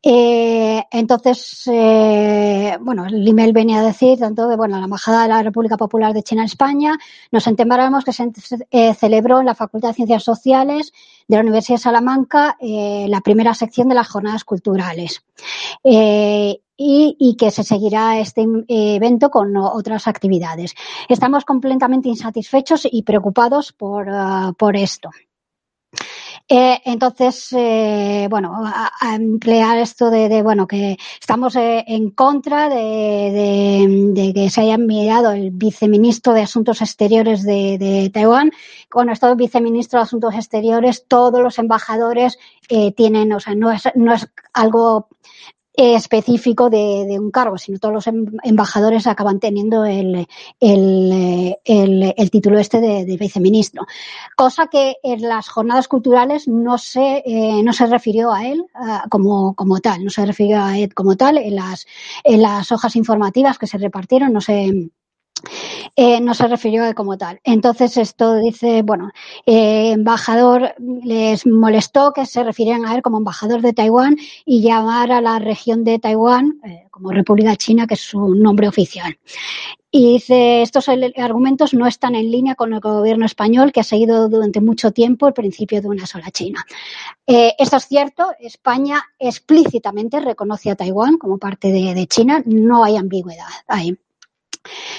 eh, 0.05 0.85
entonces, 0.91 1.63
eh, 1.67 2.77
bueno, 2.81 3.07
el 3.07 3.27
email 3.27 3.53
venía 3.53 3.79
a 3.79 3.85
decir 3.85 4.19
tanto 4.19 4.49
de, 4.49 4.57
bueno, 4.57 4.77
la 4.79 4.85
Embajada 4.85 5.23
de 5.23 5.29
la 5.29 5.43
República 5.43 5.77
Popular 5.77 6.13
de 6.13 6.25
China 6.25 6.43
en 6.43 6.47
España, 6.47 6.99
nos 7.31 7.47
enteramos 7.47 8.05
que 8.05 8.13
se 8.13 8.31
eh, 8.71 8.95
celebró 8.95 9.41
en 9.41 9.47
la 9.47 9.55
Facultad 9.55 9.91
de 9.91 9.95
Ciencias 9.95 10.25
Sociales 10.25 10.93
de 11.29 11.37
la 11.37 11.43
Universidad 11.43 11.77
de 11.77 11.83
Salamanca 11.83 12.57
eh, 12.61 13.07
la 13.09 13.21
primera 13.21 13.55
sección 13.55 13.89
de 13.89 13.95
las 13.95 14.09
jornadas 14.09 14.45
culturales. 14.45 15.23
Eh, 15.85 16.61
y, 16.77 17.17
y, 17.19 17.37
que 17.37 17.53
se 17.53 17.63
seguirá 17.63 18.19
este 18.19 18.45
evento 18.67 19.31
con 19.31 19.57
otras 19.57 20.09
actividades. 20.09 20.75
Estamos 21.09 21.45
completamente 21.45 22.09
insatisfechos 22.09 22.89
y 22.91 23.05
preocupados 23.05 23.73
por, 23.73 24.09
uh, 24.09 24.53
por 24.55 24.77
esto. 24.77 25.11
Eh, 26.49 26.81
entonces, 26.85 27.49
eh, 27.53 28.27
bueno, 28.29 28.53
a, 28.65 29.15
emplear 29.15 29.79
esto 29.79 30.11
de, 30.11 30.43
bueno, 30.43 30.67
que 30.67 30.99
estamos 31.21 31.57
eh, 31.57 31.85
en 31.87 32.11
contra 32.11 32.69
de, 32.69 34.33
que 34.35 34.51
se 34.51 34.61
haya 34.61 34.75
enviado 34.75 35.33
el 35.33 35.51
viceministro 35.51 36.33
de 36.33 36.43
Asuntos 36.43 36.83
Exteriores 36.83 37.43
de, 37.45 38.11
Taiwán. 38.13 38.51
Bueno, 38.93 39.13
esto 39.13 39.35
viceministro 39.37 39.99
de 39.99 40.05
Asuntos 40.05 40.35
Exteriores, 40.35 41.07
todos 41.07 41.41
los 41.41 41.59
embajadores 41.59 42.39
eh, 42.69 42.93
tienen, 42.93 43.33
o 43.33 43.41
sea, 43.41 43.55
no 43.55 43.71
es, 43.71 43.85
no 43.95 44.13
es 44.13 44.29
algo 44.53 45.09
específico 45.75 46.69
de, 46.69 47.19
un 47.19 47.31
cargo, 47.31 47.57
sino 47.57 47.79
todos 47.79 47.95
los 47.95 48.07
em, 48.07 48.27
embajadores 48.43 49.07
acaban 49.07 49.41
teniendo 49.41 49.85
el, 49.85 50.27
el, 50.61 51.57
el, 51.65 52.31
título 52.31 52.59
este 52.59 52.81
de, 52.81 53.17
viceministro. 53.17 53.87
Cosa 54.37 54.67
que 54.67 54.97
en 55.03 55.23
las 55.23 55.49
jornadas 55.49 55.89
culturales 55.89 56.47
no 56.47 56.79
se, 56.79 57.23
eh, 57.25 57.63
no 57.63 57.73
se 57.73 57.87
refirió 57.87 58.33
a 58.33 58.47
él 58.47 58.65
como, 59.11 59.55
como 59.55 59.81
tal, 59.81 60.05
no 60.05 60.11
se 60.11 60.27
refirió 60.27 60.63
a 60.63 60.79
él 60.79 60.93
como 60.95 61.17
tal 61.17 61.39
en 61.39 61.57
las, 61.57 61.87
en 62.25 62.43
las 62.43 62.71
hojas 62.73 62.97
informativas 62.97 63.59
que 63.59 63.67
se 63.67 63.79
repartieron, 63.79 64.33
no 64.33 64.41
se 64.41 64.91
eh, 65.97 66.21
no 66.21 66.35
se 66.35 66.49
refirió 66.49 66.83
a 66.83 66.89
él 66.89 66.95
como 66.95 67.19
tal. 67.19 67.41
Entonces 67.45 67.97
esto 67.97 68.37
dice, 68.37 68.83
bueno, 68.83 69.11
eh, 69.47 69.93
embajador 69.93 70.75
les 70.79 71.47
molestó 71.47 72.13
que 72.13 72.27
se 72.27 72.43
refirieran 72.43 72.87
a 72.87 72.95
él 72.95 73.03
como 73.03 73.19
embajador 73.19 73.61
de 73.61 73.73
Taiwán 73.73 74.17
y 74.45 74.63
llamar 74.63 75.13
a 75.13 75.21
la 75.21 75.39
región 75.39 75.85
de 75.85 75.99
Taiwán 75.99 76.61
eh, 76.65 76.87
como 76.91 77.11
República 77.11 77.57
China, 77.57 77.87
que 77.87 77.95
es 77.95 78.01
su 78.01 78.35
nombre 78.35 78.69
oficial. 78.69 79.19
Y 79.91 80.15
dice, 80.15 80.63
estos 80.63 80.89
argumentos 80.89 81.75
no 81.75 81.87
están 81.87 82.15
en 82.15 82.31
línea 82.31 82.55
con 82.55 82.73
el 82.73 82.81
gobierno 82.81 83.27
español 83.27 83.73
que 83.73 83.81
ha 83.81 83.85
seguido 83.85 84.31
durante 84.31 84.63
mucho 84.63 84.91
tiempo 84.91 85.29
el 85.29 85.35
principio 85.35 85.83
de 85.83 85.89
una 85.89 86.07
sola 86.07 86.31
China. 86.31 86.65
esto 87.27 87.77
es 87.77 87.89
cierto, 87.89 88.33
España 88.41 89.03
explícitamente 89.19 90.19
reconoce 90.21 90.71
a 90.71 90.77
Taiwán 90.77 91.19
como 91.19 91.37
parte 91.37 91.69
de 91.71 92.07
China, 92.07 92.43
no 92.47 92.85
hay 92.85 92.97
ambigüedad 92.97 93.45
ahí 93.69 93.95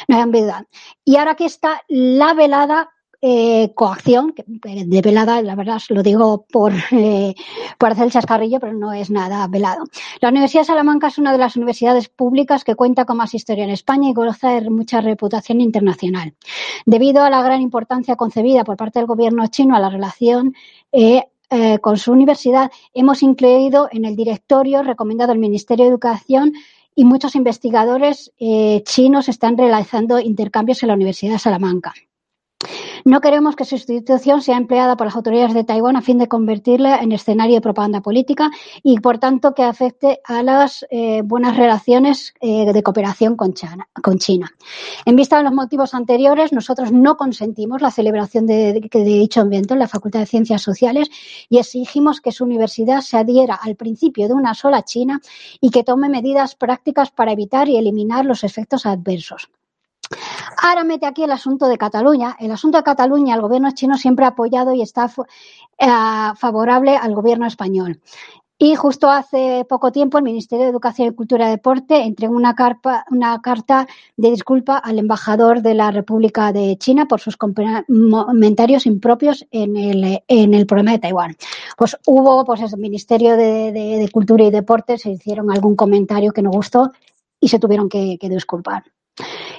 no 0.07 0.15
hay 0.15 0.21
ambigüedad. 0.21 0.65
Y 1.05 1.17
ahora 1.17 1.31
aquí 1.31 1.45
está 1.45 1.81
la 1.87 2.33
velada 2.33 2.89
eh, 3.25 3.71
coacción, 3.73 4.33
que 4.33 4.43
de 4.45 5.01
velada, 5.01 5.41
la 5.41 5.55
verdad 5.55 5.81
lo 5.87 6.03
digo 6.03 6.45
por, 6.51 6.73
eh, 6.91 7.33
por 7.77 7.93
hacer 7.93 8.07
el 8.07 8.11
chascarrillo, 8.11 8.59
pero 8.59 8.73
no 8.73 8.91
es 8.91 9.09
nada 9.09 9.47
velado. 9.47 9.85
La 10.19 10.27
Universidad 10.27 10.63
de 10.63 10.65
Salamanca 10.65 11.07
es 11.07 11.17
una 11.17 11.31
de 11.31 11.37
las 11.37 11.55
universidades 11.55 12.09
públicas 12.09 12.65
que 12.65 12.75
cuenta 12.75 13.05
con 13.05 13.15
más 13.15 13.33
historia 13.33 13.63
en 13.63 13.69
España 13.69 14.09
y 14.09 14.13
goza 14.13 14.49
de 14.49 14.69
mucha 14.69 14.99
reputación 14.99 15.61
internacional. 15.61 16.33
Debido 16.85 17.23
a 17.23 17.29
la 17.29 17.41
gran 17.41 17.61
importancia 17.61 18.17
concebida 18.17 18.65
por 18.65 18.75
parte 18.75 18.99
del 18.99 19.07
gobierno 19.07 19.47
chino 19.47 19.73
a 19.73 19.79
la 19.79 19.89
relación 19.89 20.53
eh, 20.91 21.23
eh 21.49 21.79
con 21.79 21.97
su 21.97 22.11
universidad, 22.11 22.71
hemos 22.93 23.23
incluido 23.23 23.87
en 23.93 24.03
el 24.03 24.17
directorio 24.17 24.83
recomendado 24.83 25.31
el 25.31 25.39
Ministerio 25.39 25.85
de 25.85 25.91
Educación 25.91 26.51
y 26.95 27.05
muchos 27.05 27.35
investigadores 27.35 28.31
eh, 28.39 28.83
chinos 28.85 29.29
están 29.29 29.57
realizando 29.57 30.19
intercambios 30.19 30.83
en 30.83 30.87
la 30.87 30.95
Universidad 30.95 31.33
de 31.33 31.39
Salamanca. 31.39 31.93
No 33.05 33.21
queremos 33.21 33.55
que 33.55 33.65
su 33.65 33.75
institución 33.75 34.41
sea 34.41 34.57
empleada 34.57 34.95
por 34.95 35.07
las 35.07 35.15
autoridades 35.15 35.53
de 35.53 35.63
Taiwán 35.63 35.95
a 35.95 36.01
fin 36.01 36.17
de 36.17 36.27
convertirla 36.27 36.99
en 36.99 37.11
escenario 37.11 37.55
de 37.55 37.61
propaganda 37.61 38.01
política 38.01 38.49
y, 38.81 38.99
por 38.99 39.17
tanto, 39.17 39.53
que 39.53 39.63
afecte 39.63 40.21
a 40.23 40.43
las 40.43 40.85
eh, 40.89 41.21
buenas 41.23 41.57
relaciones 41.57 42.33
eh, 42.41 42.71
de 42.71 42.83
cooperación 42.83 43.35
con 43.35 43.53
China. 43.53 44.51
En 45.05 45.15
vista 45.15 45.37
de 45.37 45.43
los 45.43 45.53
motivos 45.53 45.93
anteriores, 45.93 46.53
nosotros 46.53 46.91
no 46.91 47.17
consentimos 47.17 47.81
la 47.81 47.91
celebración 47.91 48.47
de, 48.47 48.73
de 48.73 49.03
dicho 49.03 49.41
evento 49.41 49.73
en 49.73 49.79
la 49.79 49.87
Facultad 49.87 50.21
de 50.21 50.25
Ciencias 50.25 50.61
Sociales 50.61 51.09
y 51.49 51.57
exigimos 51.57 52.21
que 52.21 52.31
su 52.31 52.43
universidad 52.43 53.01
se 53.01 53.17
adhiera 53.17 53.55
al 53.55 53.75
principio 53.75 54.27
de 54.27 54.33
una 54.33 54.53
sola 54.53 54.83
China 54.83 55.21
y 55.59 55.69
que 55.69 55.83
tome 55.83 56.09
medidas 56.09 56.55
prácticas 56.55 57.11
para 57.11 57.31
evitar 57.31 57.67
y 57.69 57.77
eliminar 57.77 58.25
los 58.25 58.43
efectos 58.43 58.85
adversos. 58.85 59.49
Ahora 60.57 60.83
mete 60.83 61.05
aquí 61.05 61.23
el 61.23 61.31
asunto 61.31 61.67
de 61.67 61.77
Cataluña. 61.77 62.35
El 62.39 62.51
asunto 62.51 62.77
de 62.77 62.83
Cataluña, 62.83 63.35
el 63.35 63.41
gobierno 63.41 63.71
chino 63.71 63.97
siempre 63.97 64.25
ha 64.25 64.29
apoyado 64.29 64.73
y 64.73 64.81
está 64.81 65.11
eh, 65.77 65.87
favorable 66.37 66.95
al 66.95 67.15
gobierno 67.15 67.45
español. 67.45 67.99
Y 68.59 68.75
justo 68.75 69.09
hace 69.09 69.65
poco 69.67 69.91
tiempo 69.91 70.17
el 70.17 70.23
Ministerio 70.23 70.63
de 70.63 70.71
Educación 70.71 71.13
Cultura 71.15 71.47
y 71.47 71.51
Deporte 71.51 72.01
entregó 72.03 72.35
una, 72.35 72.55
una 73.11 73.41
carta 73.41 73.87
de 74.15 74.29
disculpa 74.29 74.77
al 74.77 74.99
embajador 74.99 75.61
de 75.61 75.73
la 75.73 75.91
República 75.91 76.53
de 76.53 76.77
China 76.77 77.05
por 77.05 77.19
sus 77.19 77.35
comentarios 77.35 78.85
impropios 78.85 79.45
en 79.51 79.75
el, 79.75 80.23
en 80.27 80.53
el 80.53 80.65
problema 80.65 80.91
de 80.91 80.99
Taiwán. 80.99 81.35
Pues 81.77 81.97
hubo, 82.05 82.45
pues 82.45 82.61
el 82.61 82.79
Ministerio 82.79 83.35
de, 83.35 84.09
Cultura 84.13 84.45
y 84.45 84.51
Deporte 84.51 84.97
se 84.97 85.09
hicieron 85.11 85.51
algún 85.51 85.75
comentario 85.75 86.31
que 86.31 86.43
no 86.43 86.51
gustó 86.51 86.91
y 87.41 87.49
se 87.49 87.59
tuvieron 87.59 87.89
que 87.89 88.17
disculpar. 88.21 88.83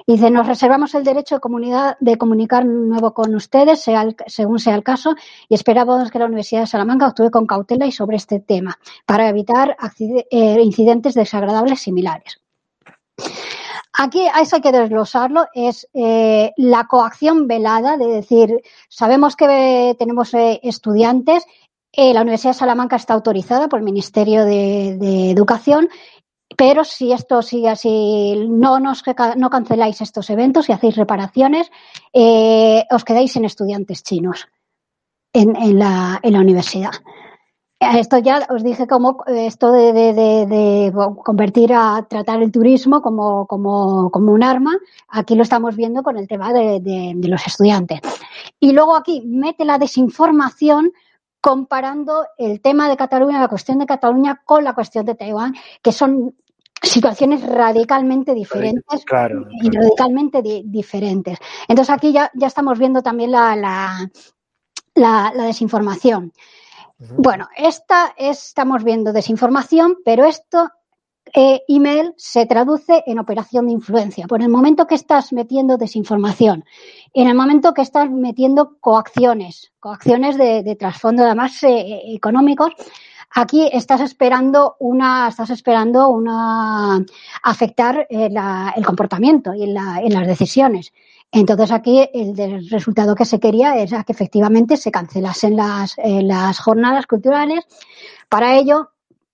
Dice, 0.06 0.30
nos 0.30 0.46
reservamos 0.46 0.94
el 0.94 1.02
derecho 1.02 1.36
de, 1.36 1.40
comunidad, 1.40 1.96
de 1.98 2.18
comunicar 2.18 2.66
nuevo 2.66 3.14
con 3.14 3.34
ustedes, 3.34 3.80
sea 3.80 4.06
según 4.26 4.58
sea 4.58 4.74
el 4.74 4.82
caso, 4.82 5.14
y 5.48 5.54
esperamos 5.54 6.10
que 6.10 6.18
la 6.18 6.26
Universidad 6.26 6.60
de 6.60 6.66
Salamanca 6.66 7.06
actúe 7.06 7.30
con 7.30 7.46
cautela 7.46 7.86
y 7.86 7.92
sobre 7.92 8.18
este 8.18 8.38
tema, 8.38 8.78
para 9.06 9.30
evitar 9.30 9.78
eh, 9.98 10.60
incidentes 10.60 11.14
desagradables 11.14 11.80
similares. 11.80 12.38
Aquí 13.94 14.26
eso 14.42 14.56
hay 14.56 14.62
que 14.62 14.72
desglosarlo, 14.72 15.46
es 15.54 15.88
eh, 15.94 16.52
la 16.58 16.84
coacción 16.84 17.46
velada, 17.46 17.96
de 17.96 18.06
decir, 18.06 18.60
sabemos 18.90 19.36
que 19.36 19.96
tenemos 19.98 20.34
eh, 20.34 20.60
estudiantes, 20.62 21.46
la 21.96 22.22
Universidad 22.22 22.50
de 22.50 22.58
Salamanca 22.58 22.96
está 22.96 23.14
autorizada 23.14 23.68
por 23.68 23.78
el 23.78 23.84
Ministerio 23.84 24.44
de 24.44 25.30
Educación 25.30 25.88
pero 26.56 26.84
si 26.84 27.12
esto 27.12 27.42
sigue 27.42 27.68
así, 27.68 28.46
no, 28.48 28.80
nos, 28.80 29.02
no 29.36 29.50
canceláis 29.50 30.00
estos 30.00 30.30
eventos 30.30 30.68
y 30.68 30.72
hacéis 30.72 30.96
reparaciones, 30.96 31.70
eh, 32.12 32.84
os 32.90 33.04
quedáis 33.04 33.32
sin 33.32 33.44
estudiantes 33.44 34.02
chinos 34.02 34.48
en, 35.32 35.56
en, 35.56 35.78
la, 35.78 36.20
en 36.22 36.32
la 36.32 36.40
universidad. 36.40 36.92
Esto 37.92 38.18
ya 38.18 38.46
os 38.48 38.62
dije 38.62 38.86
como 38.86 39.24
esto 39.26 39.72
de, 39.72 39.92
de, 39.92 40.12
de, 40.14 40.92
convertir 41.22 41.72
a 41.74 42.06
tratar 42.08 42.42
el 42.42 42.50
turismo 42.50 43.02
como, 43.02 43.46
como, 43.46 44.10
como, 44.10 44.32
un 44.32 44.42
arma. 44.42 44.72
Aquí 45.08 45.34
lo 45.34 45.42
estamos 45.42 45.76
viendo 45.76 46.02
con 46.02 46.16
el 46.16 46.26
tema 46.26 46.52
de, 46.52 47.14
los 47.22 47.46
estudiantes. 47.46 48.00
Y 48.58 48.72
luego 48.72 48.96
aquí 48.96 49.22
mete 49.26 49.64
la 49.64 49.78
desinformación 49.78 50.92
comparando 51.40 52.24
el 52.38 52.62
tema 52.62 52.88
de 52.88 52.96
Cataluña, 52.96 53.40
la 53.40 53.48
cuestión 53.48 53.78
de 53.78 53.86
Cataluña 53.86 54.40
con 54.46 54.64
la 54.64 54.72
cuestión 54.72 55.04
de 55.04 55.14
Taiwán, 55.14 55.54
que 55.82 55.92
son 55.92 56.34
situaciones 56.88 57.42
radicalmente 57.46 58.34
diferentes 58.34 59.04
y 59.62 59.70
radicalmente 59.70 60.42
diferentes. 60.42 61.38
Entonces 61.68 61.94
aquí 61.94 62.12
ya, 62.12 62.30
ya 62.34 62.46
estamos 62.46 62.78
viendo 62.78 63.02
también 63.02 63.30
la, 63.30 63.56
la, 63.56 64.10
la, 64.94 65.44
desinformación. 65.44 66.32
Bueno, 66.98 67.48
esta 67.56 68.14
estamos 68.16 68.84
viendo 68.84 69.12
desinformación, 69.12 69.96
pero 70.04 70.24
esto 70.24 70.70
eh, 71.32 71.62
email 71.68 72.14
se 72.16 72.46
traduce 72.46 73.02
en 73.06 73.18
operación 73.18 73.66
de 73.66 73.72
influencia. 73.72 74.26
Por 74.26 74.42
el 74.42 74.48
momento 74.48 74.86
que 74.86 74.94
estás 74.94 75.32
metiendo 75.32 75.76
desinformación, 75.76 76.64
en 77.12 77.28
el 77.28 77.34
momento 77.34 77.74
que 77.74 77.82
estás 77.82 78.10
metiendo 78.10 78.78
coacciones, 78.78 79.72
coacciones 79.80 80.36
de, 80.36 80.76
trasfondo 80.78 81.24
además 81.24 81.62
eh, 81.64 82.02
económicos, 82.14 82.72
Aquí 83.36 83.68
estás 83.72 84.00
esperando 84.00 84.76
una, 84.78 85.26
estás 85.26 85.50
esperando 85.50 86.08
una 86.08 87.04
afectar 87.42 88.06
eh, 88.08 88.30
el 88.76 88.86
comportamiento 88.86 89.52
y 89.52 89.64
en, 89.64 89.74
las 89.74 90.26
decisiones. 90.26 90.92
Entonces 91.32 91.72
aquí 91.72 92.08
el, 92.14 92.70
resultado 92.70 93.16
que 93.16 93.24
se 93.24 93.40
quería 93.40 93.74
era 93.74 94.04
que 94.04 94.12
efectivamente 94.12 94.76
se 94.76 94.92
cancelasen 94.92 95.56
las, 95.56 95.98
eh, 95.98 96.22
las 96.22 96.60
jornadas 96.60 97.06
culturales. 97.08 97.64
Para 98.28 98.56
ello, 98.56 98.90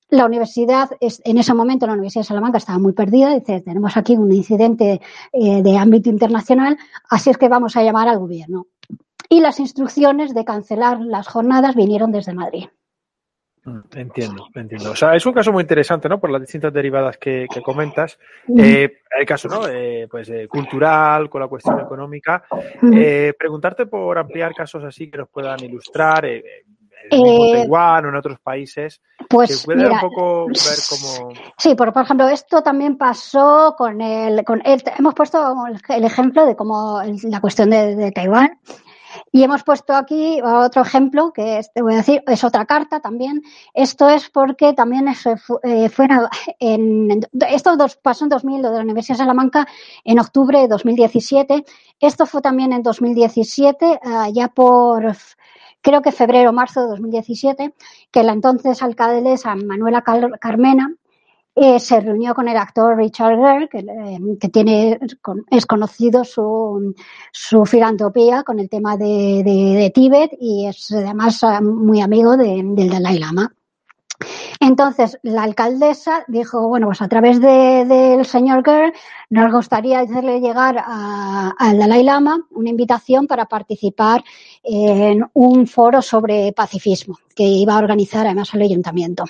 la 0.09 0.25
universidad, 0.25 0.89
en 0.99 1.39
ese 1.39 1.53
momento 1.53 1.87
la 1.87 1.93
Universidad 1.93 2.23
de 2.23 2.29
Salamanca 2.29 2.57
estaba 2.57 2.79
muy 2.79 2.95
perdida, 2.95 3.35
dice, 3.35 3.61
tenemos 3.61 3.99
aquí 3.99 4.17
un 4.17 4.33
incidente 4.33 5.03
eh, 5.31 5.63
de 5.63 5.77
ámbito 5.77 6.09
internacional, 6.09 6.79
así 7.11 7.29
es 7.29 7.37
que 7.37 7.51
vamos 7.51 7.77
a 7.77 7.83
llamar 7.83 8.09
al 8.09 8.19
gobierno. 8.19 8.67
Y 9.29 9.41
las 9.41 9.61
instrucciones 9.61 10.33
de 10.33 10.45
cancelar 10.47 11.01
las 11.01 11.29
jornadas 11.29 11.77
vinieron 11.77 12.13
desde 12.13 12.33
Madrid. 12.33 12.65
Entiendo, 13.95 14.47
entiendo. 14.55 14.93
O 14.93 14.97
sea, 14.97 15.15
es 15.15 15.27
un 15.27 15.35
caso 15.35 15.53
muy 15.53 15.63
interesante, 15.63 16.09
¿no? 16.09 16.19
Por 16.19 16.31
las 16.31 16.41
distintas 16.41 16.73
derivadas 16.73 17.19
que, 17.19 17.47
comentas. 17.63 18.19
Eh, 18.57 19.01
el 19.19 19.27
caso, 19.27 19.49
¿no? 19.49 19.69
Eh, 19.69 20.09
pues 20.11 20.31
eh, 20.31 20.49
cultural, 20.49 21.29
con 21.29 21.43
la 21.43 21.49
cuestión 21.49 21.79
económica. 21.81 22.45
Eh, 22.93 23.35
preguntarte 23.39 23.87
por 23.87 24.19
ampliar 24.19 24.55
casos 24.55 24.83
así 24.85 25.11
que 25.11 25.19
nos 25.19 25.29
puedan 25.29 25.63
ilustrar. 25.63 26.25
en 26.25 26.43
Taiwán 27.11 28.07
o 28.07 28.09
en 28.09 28.17
otros 28.17 28.41
países. 28.41 29.03
Pues 29.29 29.65
puede 29.65 29.87
un 29.87 30.01
poco 30.01 30.47
ver 30.47 30.79
cómo. 30.89 31.33
Sí, 31.59 31.75
por, 31.75 31.93
por 31.93 32.03
ejemplo, 32.05 32.29
esto 32.29 32.63
también 32.63 32.97
pasó 32.97 33.75
con 33.77 34.01
el, 34.01 34.43
con 34.45 34.63
el, 34.65 34.83
hemos 34.99 35.15
puesto 35.15 35.55
el 35.89 36.05
ejemplo 36.05 36.47
de 36.47 36.57
cómo 36.57 37.03
la 37.25 37.41
cuestión 37.41 37.71
de, 37.71 37.95
de 37.95 38.11
Taiwán 38.11 38.59
y 39.33 39.43
hemos 39.43 39.63
puesto 39.63 39.95
aquí 39.95 40.41
otro 40.43 40.83
ejemplo, 40.83 41.33
que 41.33 41.59
es, 41.59 41.73
te 41.73 41.83
voy 41.83 41.95
a 41.95 41.99
decir, 41.99 42.23
es 42.27 42.45
otra 42.45 42.65
carta 42.65 43.01
también. 43.01 43.43
Esto 43.75 44.09
es 44.09 44.29
porque 44.31 44.73
también 44.73 45.09
eh, 45.09 45.89
fue, 45.89 46.09
en, 46.59 47.21
esto 47.49 47.77
pasó 48.03 48.25
en 48.25 48.31
2000, 48.31 48.63
lo 48.63 48.71
de 48.71 48.77
la 48.77 48.85
Universidad 48.85 49.17
de 49.17 49.25
Salamanca, 49.25 49.67
en 50.05 50.19
octubre 50.19 50.61
de 50.61 50.69
2017. 50.69 51.65
Esto 52.01 52.27
fue 52.27 52.41
también 52.43 52.73
en 52.73 52.83
2017, 52.83 53.87
eh, 53.87 53.99
ya 54.33 54.49
por 54.49 55.17
creo 55.83 56.03
que 56.03 56.13
febrero 56.13 56.51
o 56.51 56.53
marzo 56.53 56.83
de 56.83 56.89
2017, 56.89 57.75
que 58.11 58.23
la 58.23 58.33
entonces 58.33 58.83
alcaldesa 58.83 59.55
Manuela 59.55 60.03
Carmena 60.03 60.95
eh, 61.55 61.81
se 61.81 62.01
reunió 62.01 62.35
con 62.35 62.49
el 62.49 62.57
actor 62.57 62.97
Richard 62.97 63.37
Gere, 63.37 63.69
que, 63.69 63.79
eh, 63.79 64.49
tiene, 64.51 64.99
es 65.51 65.67
conocido 65.67 66.25
su, 66.25 66.95
su, 67.33 67.67
filantropía 67.67 68.45
con 68.45 68.61
el 68.61 68.69
tema 68.69 68.97
de, 68.97 69.43
de, 69.45 69.91
Tíbet 69.95 70.31
y 70.41 70.67
es 70.67 70.93
además 70.93 71.45
muy 71.63 72.01
amigo 72.01 72.37
del 72.37 72.89
Dalai 72.89 73.19
Lama. 73.19 73.53
Entonces, 74.61 75.19
la 75.23 75.43
alcaldesa 75.43 76.25
dijo, 76.29 76.69
bueno, 76.69 76.87
pues 76.87 77.01
a 77.01 77.09
través 77.09 77.41
del 77.41 78.25
señor 78.27 78.63
Kerr 78.63 78.93
nos 79.31 79.51
gustaría 79.53 80.01
hacerle 80.01 80.41
llegar 80.41 80.83
al 80.87 81.79
Dalai 81.79 82.05
Lama 82.05 82.47
una 82.51 82.69
invitación 82.69 83.27
para 83.27 83.47
participar 83.47 84.23
en 84.63 85.25
un 85.33 85.67
foro 85.67 86.03
sobre 86.03 86.53
pacifismo 86.53 87.19
que 87.35 87.45
iba 87.45 87.75
a 87.75 87.79
organizar 87.79 88.27
además 88.27 88.53
el 88.53 88.63
ayuntamiento. 88.63 89.25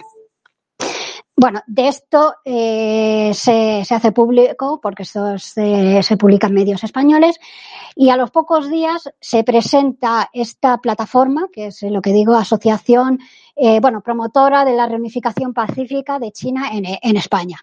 Bueno, 1.40 1.62
de 1.66 1.88
esto 1.88 2.34
eh, 2.44 3.30
se, 3.32 3.80
hace 3.88 4.12
público, 4.12 4.78
porque 4.82 5.04
esto 5.04 5.38
se, 5.38 6.02
se, 6.02 6.16
publica 6.18 6.48
en 6.48 6.52
medios 6.52 6.84
españoles, 6.84 7.40
y 7.96 8.10
a 8.10 8.18
los 8.18 8.30
pocos 8.30 8.68
días 8.68 9.10
se 9.22 9.42
presenta 9.42 10.28
esta 10.34 10.76
plataforma, 10.82 11.48
que 11.50 11.68
es 11.68 11.80
lo 11.80 12.02
que 12.02 12.12
digo, 12.12 12.34
asociación, 12.34 13.20
eh, 13.56 13.80
bueno, 13.80 14.02
promotora 14.02 14.66
de 14.66 14.74
la 14.74 14.86
reunificación 14.86 15.54
pacífica 15.54 16.18
de 16.18 16.30
China 16.30 16.72
en, 16.74 17.16
España. 17.16 17.56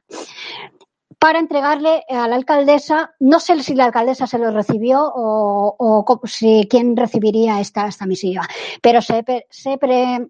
Para 1.20 1.38
entregarle 1.38 2.04
a 2.10 2.28
la 2.28 2.36
alcaldesa, 2.36 3.14
no 3.20 3.40
sé 3.40 3.62
si 3.62 3.76
la 3.76 3.86
alcaldesa 3.86 4.26
se 4.26 4.40
lo 4.40 4.50
recibió 4.50 5.04
o, 5.04 6.20
si 6.24 6.68
quién 6.68 6.98
recibiría 6.98 7.60
esta, 7.60 7.86
esta 7.86 8.08
misiva, 8.08 8.42
pero 8.82 9.04
se, 9.04 9.24
se 9.52 9.78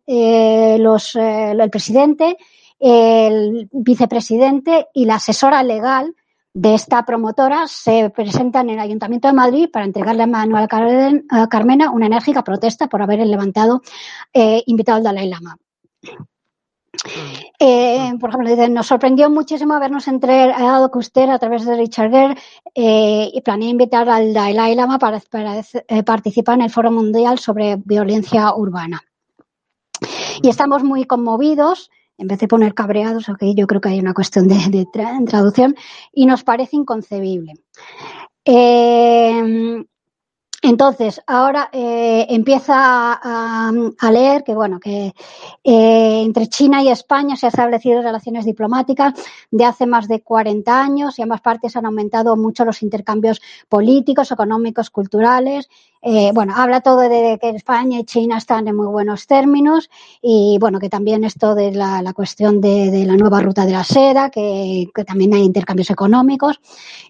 eh, 0.05 0.77
los, 0.79 1.15
el 1.15 1.69
presidente 1.69 2.35
el 2.79 3.69
vicepresidente 3.71 4.87
y 4.93 5.05
la 5.05 5.15
asesora 5.15 5.63
legal 5.63 6.15
de 6.53 6.73
esta 6.73 7.05
promotora 7.05 7.67
se 7.67 8.09
presentan 8.09 8.69
en 8.69 8.75
el 8.75 8.81
Ayuntamiento 8.81 9.27
de 9.27 9.33
Madrid 9.33 9.69
para 9.71 9.85
entregarle 9.85 10.23
a 10.23 10.27
Manuel 10.27 10.67
Carmena 10.67 11.91
una 11.91 12.07
enérgica 12.07 12.43
protesta 12.43 12.87
por 12.87 13.01
haber 13.03 13.19
levantado 13.27 13.81
eh, 14.33 14.63
invitado 14.65 14.97
al 14.97 15.03
Dalai 15.03 15.29
Lama. 15.29 15.57
Eh, 17.59 18.11
por 18.19 18.29
ejemplo, 18.29 18.69
nos 18.69 18.87
sorprendió 18.87 19.29
muchísimo 19.29 19.75
habernos 19.75 20.07
entregado 20.07 20.89
que 20.89 20.97
usted 20.97 21.29
a 21.29 21.37
través 21.37 21.63
de 21.63 21.75
Richard 21.75 22.09
Gere 22.09 22.35
eh, 22.73 23.39
planea 23.45 23.69
invitar 23.69 24.09
al 24.09 24.33
Dalai 24.33 24.73
Lama 24.73 24.97
para, 24.97 25.21
participar 26.03 26.55
en 26.55 26.61
el 26.63 26.71
Foro 26.71 26.91
Mundial 26.91 27.37
sobre 27.37 27.75
Violencia 27.75 28.53
Urbana. 28.55 29.01
Y 30.41 30.49
estamos 30.49 30.83
muy 30.83 31.05
conmovidos 31.05 31.91
en 32.17 32.27
vez 32.27 32.39
de 32.39 32.47
poner 32.47 32.73
cabreados, 32.73 33.29
okay, 33.29 33.53
yo 33.55 33.67
creo 33.67 33.81
que 33.81 33.89
hay 33.89 33.99
una 33.99 34.13
cuestión 34.13 34.47
de, 34.47 34.87
traducción, 35.27 35.75
y 36.11 36.25
nos 36.25 36.43
parece 36.43 36.75
inconcebible. 36.75 37.53
Eh, 38.45 39.83
entonces, 40.67 41.21
ahora 41.27 41.69
eh, 41.71 42.25
empieza 42.29 42.73
a, 43.13 44.11
leer 44.11 44.43
que, 44.43 44.53
bueno, 44.53 44.81
que 44.81 45.13
eh, 45.63 46.21
entre 46.23 46.47
China 46.47 46.83
y 46.83 46.89
España 46.89 47.37
se 47.37 47.45
han 47.45 47.51
establecido 47.51 48.01
relaciones 48.01 48.43
diplomáticas 48.43 49.13
de 49.49 49.63
hace 49.63 49.85
más 49.85 50.09
de 50.09 50.21
40 50.21 50.81
años 50.81 51.17
y 51.17 51.21
ambas 51.21 51.39
partes 51.39 51.77
han 51.77 51.85
aumentado 51.85 52.35
mucho 52.35 52.65
los 52.65 52.83
intercambios 52.83 53.41
políticos, 53.69 54.29
económicos, 54.31 54.89
culturales 54.89 55.69
eh, 56.01 56.31
bueno, 56.33 56.53
habla 56.55 56.81
todo 56.81 56.99
de 56.99 57.37
que 57.41 57.49
España 57.49 57.99
y 57.99 58.03
China 58.05 58.37
están 58.37 58.67
en 58.67 58.75
muy 58.75 58.87
buenos 58.87 59.25
términos 59.25 59.89
y 60.21 60.57
bueno, 60.59 60.79
que 60.79 60.89
también 60.89 61.23
esto 61.23 61.55
de 61.55 61.71
la, 61.71 62.13
cuestión 62.13 62.61
de, 62.61 63.03
la 63.05 63.17
nueva 63.17 63.41
ruta 63.41 63.65
de 63.65 63.71
la 63.71 63.83
seda, 63.83 64.29
que, 64.29 64.89
también 65.05 65.33
hay 65.33 65.41
intercambios 65.41 65.89
económicos. 65.89 66.61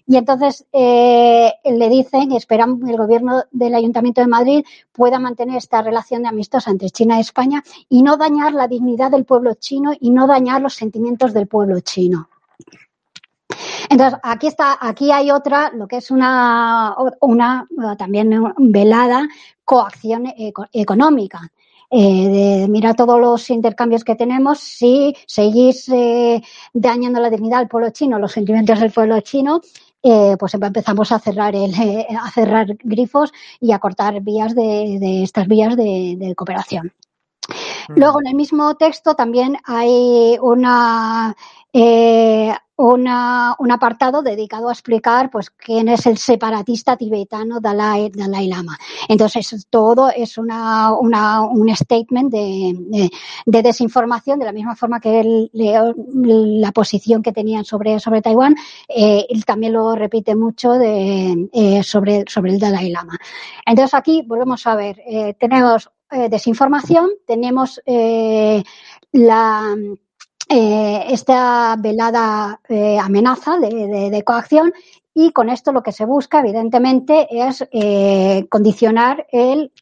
Y 0.06 0.16
entonces 0.16 0.66
le 0.72 1.88
dicen, 1.90 2.32
esperan 2.32 2.80
que 2.80 2.90
el 2.90 2.96
gobierno 2.96 3.44
del 3.50 3.74
Ayuntamiento 3.74 4.20
de 4.20 4.26
Madrid 4.26 4.64
pueda 4.92 5.18
mantener 5.18 5.56
esta 5.56 5.82
relación 5.82 6.22
de 6.22 6.28
amistosa 6.28 6.70
entre 6.70 6.90
China 6.90 7.16
y 7.16 7.20
España 7.20 7.62
y 7.88 8.02
no 8.02 8.16
dañar 8.16 8.52
la 8.52 8.68
dignidad 8.68 9.10
del 9.10 9.24
pueblo 9.24 9.54
chino 9.54 9.92
y 9.98 10.10
no 10.10 10.26
dañar 10.26 10.60
los 10.60 10.74
sentimientos 10.74 11.32
del 11.32 11.46
pueblo 11.46 11.80
chino. 11.80 12.28
Entonces, 13.90 14.18
aquí 14.22 14.46
está, 14.46 14.78
aquí 14.80 15.10
hay 15.10 15.30
otra, 15.30 15.70
lo 15.74 15.88
que 15.88 15.96
es 15.96 16.10
una, 16.10 16.94
una 17.20 17.66
también 17.96 18.30
velada 18.58 19.26
coacción 19.64 20.32
económica. 20.72 21.50
Eh, 21.90 22.28
de 22.60 22.68
mirar 22.68 22.94
todos 22.94 23.18
los 23.18 23.48
intercambios 23.48 24.04
que 24.04 24.14
tenemos, 24.14 24.60
si 24.60 25.16
seguís 25.26 25.88
eh, 25.88 26.42
dañando 26.74 27.18
la 27.18 27.30
dignidad 27.30 27.60
del 27.60 27.68
pueblo 27.68 27.88
chino, 27.88 28.18
los 28.18 28.32
sentimientos 28.32 28.78
del 28.78 28.92
pueblo 28.92 29.18
chino, 29.22 29.62
eh, 30.02 30.36
pues 30.38 30.54
empezamos 30.54 31.12
a 31.12 31.18
cerrar 31.18 31.54
el, 31.54 31.72
a 31.74 32.30
cerrar 32.30 32.66
grifos 32.82 33.32
y 33.60 33.72
a 33.72 33.78
cortar 33.78 34.20
vías 34.20 34.54
de, 34.54 35.22
estas 35.22 35.46
vías 35.48 35.76
de 35.76 36.34
cooperación. 36.36 36.92
Luego, 37.96 38.20
en 38.20 38.28
el 38.28 38.34
mismo 38.34 38.74
texto 38.76 39.14
también 39.14 39.56
hay 39.64 40.38
una 40.40 41.34
eh, 41.72 42.52
una, 42.78 43.56
un 43.58 43.72
apartado 43.72 44.22
dedicado 44.22 44.68
a 44.68 44.72
explicar 44.72 45.30
pues 45.30 45.50
quién 45.50 45.88
es 45.88 46.06
el 46.06 46.16
separatista 46.16 46.96
tibetano 46.96 47.60
Dalai, 47.60 48.08
Dalai 48.10 48.46
Lama. 48.46 48.78
Entonces, 49.08 49.66
todo 49.68 50.10
es 50.10 50.38
una, 50.38 50.92
una 50.92 51.42
un 51.42 51.74
statement 51.74 52.30
de, 52.32 53.10
de, 53.46 53.62
desinformación, 53.62 54.38
de 54.38 54.44
la 54.44 54.52
misma 54.52 54.76
forma 54.76 55.00
que 55.00 55.20
el, 55.20 55.50
la 55.52 56.70
posición 56.70 57.20
que 57.20 57.32
tenían 57.32 57.64
sobre, 57.64 57.98
sobre 57.98 58.22
Taiwán, 58.22 58.54
eh, 58.88 59.26
él 59.28 59.44
también 59.44 59.72
lo 59.72 59.96
repite 59.96 60.36
mucho 60.36 60.72
de, 60.72 61.48
eh, 61.52 61.82
sobre, 61.82 62.24
sobre 62.28 62.52
el 62.52 62.60
Dalai 62.60 62.90
Lama. 62.90 63.18
Entonces, 63.66 63.94
aquí 63.94 64.22
volvemos 64.24 64.64
a 64.68 64.76
ver, 64.76 65.00
eh, 65.04 65.34
tenemos 65.34 65.90
eh, 66.10 66.28
desinformación, 66.28 67.10
tenemos 67.26 67.80
eh, 67.84 68.62
la 69.12 69.76
eh, 70.48 71.04
esta 71.10 71.76
velada 71.78 72.60
amenaza 73.02 73.58
de, 73.58 74.22
coacción 74.24 74.72
y 75.12 75.32
con 75.32 75.50
esto 75.50 75.72
lo 75.72 75.82
que 75.82 75.92
se 75.92 76.06
busca, 76.06 76.40
evidentemente, 76.40 77.28
es 77.30 77.68
condicionar 78.48 79.26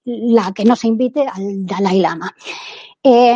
la 0.05 0.53
que 0.53 0.65
no 0.65 0.75
se 0.75 0.89
invite 0.89 1.25
al 1.29 1.65
Dalai 1.65 2.01
Lama. 2.01 2.35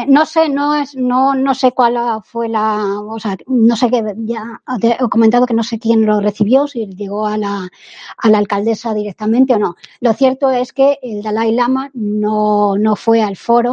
No 0.08 0.26
sé, 0.26 0.48
no 0.48 0.74
es, 0.74 0.96
no, 0.96 1.34
no 1.34 1.54
sé 1.54 1.72
cuál 1.72 1.98
fue 2.24 2.48
la, 2.48 3.00
o 3.00 3.18
sea, 3.18 3.36
no 3.46 3.76
sé 3.76 3.90
que 3.90 4.02
ya 4.18 4.60
he 4.82 5.08
comentado 5.08 5.46
que 5.46 5.54
no 5.54 5.62
sé 5.62 5.78
quién 5.78 6.06
lo 6.06 6.20
recibió, 6.20 6.66
si 6.66 6.86
llegó 6.86 7.26
a 7.26 7.36
la, 7.36 7.68
a 8.16 8.30
la 8.30 8.38
alcaldesa 8.38 8.94
directamente 8.94 9.54
o 9.54 9.58
no. 9.58 9.76
Lo 10.00 10.12
cierto 10.12 10.50
es 10.50 10.72
que 10.72 10.98
el 11.02 11.22
Dalai 11.22 11.52
Lama 11.52 11.90
no, 11.94 12.76
no 12.76 12.96
fue 12.96 13.22
al 13.22 13.36
foro, 13.36 13.72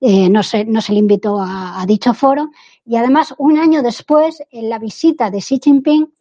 no, 0.00 0.42
se, 0.42 0.64
no 0.64 0.80
se 0.80 0.92
le 0.92 0.98
invitó 0.98 1.40
a 1.40 1.84
dicho 1.86 2.12
foro 2.12 2.50
y 2.84 2.96
además, 2.96 3.34
un 3.38 3.58
año 3.58 3.82
después, 3.82 4.42
en 4.50 4.68
la 4.68 4.78
visita 4.78 5.30
de 5.30 5.38
Xi 5.38 5.60
Jinping, 5.62 6.12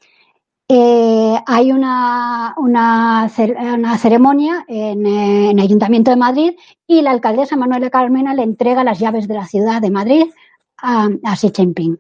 eh, 0.74 1.38
hay 1.48 1.74
una, 1.74 2.54
una, 2.56 3.28
ceremonia 3.28 4.64
en, 4.70 5.06
el 5.06 5.60
Ayuntamiento 5.60 6.12
de 6.12 6.18
Madrid 6.18 6.54
y 6.88 7.02
la 7.02 7.12
alcaldesa 7.12 7.58
Manuela 7.58 7.90
Carmena 7.90 8.34
le 8.34 8.44
entrega 8.44 8.86
las 8.86 8.98
llaves 8.98 9.28
de 9.28 9.34
la 9.34 9.46
ciudad 9.46 9.82
de 9.82 9.92
Madrid 9.92 10.24
a, 10.78 11.10
a 11.26 11.36
Xi 11.36 11.52
Jinping. 11.54 12.00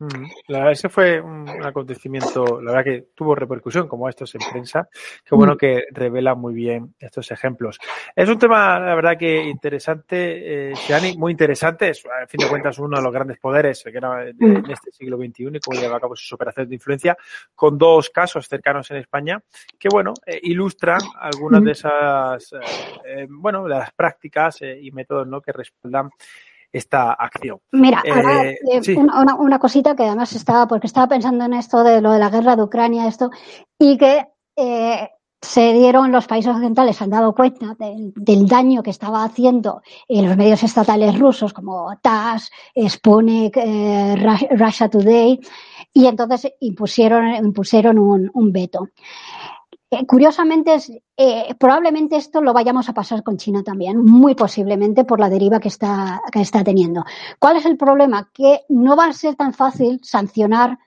Mm, 0.00 0.30
la 0.48 0.72
ese 0.72 0.88
fue 0.88 1.20
un 1.20 1.46
acontecimiento, 1.62 2.58
la 2.62 2.72
verdad 2.72 2.84
que 2.84 3.08
tuvo 3.14 3.34
repercusión, 3.34 3.86
como 3.86 4.08
estos 4.08 4.34
en 4.34 4.40
prensa. 4.50 4.88
Qué 5.22 5.34
bueno 5.34 5.54
mm. 5.54 5.56
que 5.58 5.84
revela 5.90 6.34
muy 6.34 6.54
bien 6.54 6.94
estos 6.98 7.30
ejemplos. 7.30 7.78
Es 8.16 8.26
un 8.26 8.38
tema, 8.38 8.80
la 8.80 8.94
verdad 8.94 9.18
que 9.18 9.42
interesante, 9.42 10.70
eh, 10.70 10.74
muy 11.18 11.32
interesante. 11.32 11.90
Es, 11.90 12.02
a 12.06 12.26
fin 12.26 12.38
de 12.38 12.48
cuentas, 12.48 12.78
uno 12.78 12.96
de 12.96 13.02
los 13.02 13.12
grandes 13.12 13.38
poderes 13.38 13.84
que 13.84 13.98
era 13.98 14.26
en 14.26 14.36
mm. 14.38 14.70
este 14.70 14.90
siglo 14.90 15.18
XXI 15.18 15.48
y 15.52 15.60
cómo 15.60 15.78
lleva 15.78 15.98
a 15.98 16.00
cabo 16.00 16.16
sus 16.16 16.32
operaciones 16.32 16.70
de 16.70 16.76
influencia, 16.76 17.16
con 17.54 17.76
dos 17.76 18.08
casos 18.08 18.48
cercanos 18.48 18.90
en 18.90 18.96
España, 18.96 19.38
que, 19.78 19.90
bueno, 19.90 20.14
eh, 20.24 20.40
ilustran 20.44 21.00
algunas 21.20 21.62
de 21.62 21.72
esas, 21.72 22.54
eh, 23.04 23.26
bueno, 23.28 23.64
de 23.64 23.68
las 23.68 23.92
prácticas 23.92 24.62
y 24.62 24.90
métodos 24.92 25.26
¿no? 25.26 25.42
que 25.42 25.52
respaldan 25.52 26.08
esta 26.72 27.12
acción. 27.12 27.58
Mira, 27.72 28.02
eh, 28.04 28.56
eh, 28.70 28.96
una, 28.96 29.58
cosita 29.58 29.96
que 29.96 30.04
además 30.04 30.32
estaba, 30.32 30.66
porque 30.66 30.86
estaba 30.86 31.08
pensando 31.08 31.44
en 31.44 31.54
esto 31.54 31.82
de 31.82 32.00
lo 32.00 32.12
de 32.12 32.18
la 32.18 32.30
guerra 32.30 32.56
de 32.56 32.62
Ucrania, 32.62 33.08
esto, 33.08 33.30
y 33.78 33.96
que 33.98 34.26
eh, 34.56 35.08
se 35.40 35.72
dieron 35.72 36.12
los 36.12 36.26
países 36.26 36.52
occidentales, 36.52 36.96
se 36.96 37.04
han 37.04 37.10
dado 37.10 37.34
cuenta 37.34 37.76
del, 37.78 38.46
daño 38.46 38.82
que 38.82 38.90
estaba 38.90 39.24
haciendo 39.24 39.82
en 40.06 40.26
los 40.26 40.36
medios 40.36 40.62
estatales 40.62 41.18
rusos 41.18 41.52
como 41.52 41.96
TASS, 42.00 42.50
Sputnik, 42.88 43.56
Russia 44.50 44.88
Today, 44.88 45.40
y 45.92 46.06
entonces 46.06 46.52
impusieron, 46.60 47.34
impusieron 47.34 47.98
un, 47.98 48.30
un 48.32 48.52
veto. 48.52 48.88
Eh, 49.92 50.06
curiosamente, 50.06 50.76
eh, 51.16 51.54
probablemente 51.58 52.16
esto 52.16 52.40
lo 52.40 52.52
vayamos 52.52 52.88
a 52.88 52.94
pasar 52.94 53.24
con 53.24 53.36
China 53.36 53.64
también, 53.64 54.04
muy 54.04 54.36
posiblemente 54.36 55.04
por 55.04 55.18
la 55.18 55.28
deriva 55.28 55.58
que 55.58 55.68
está, 55.68 56.22
que 56.30 56.40
está 56.40 56.62
teniendo. 56.62 57.04
¿Cuál 57.40 57.56
es 57.56 57.66
el 57.66 57.76
problema? 57.76 58.30
Que 58.32 58.60
no 58.68 58.94
va 58.94 59.06
a 59.06 59.12
ser 59.12 59.34
tan 59.34 59.52
fácil 59.52 60.00
sancionar 60.04 60.78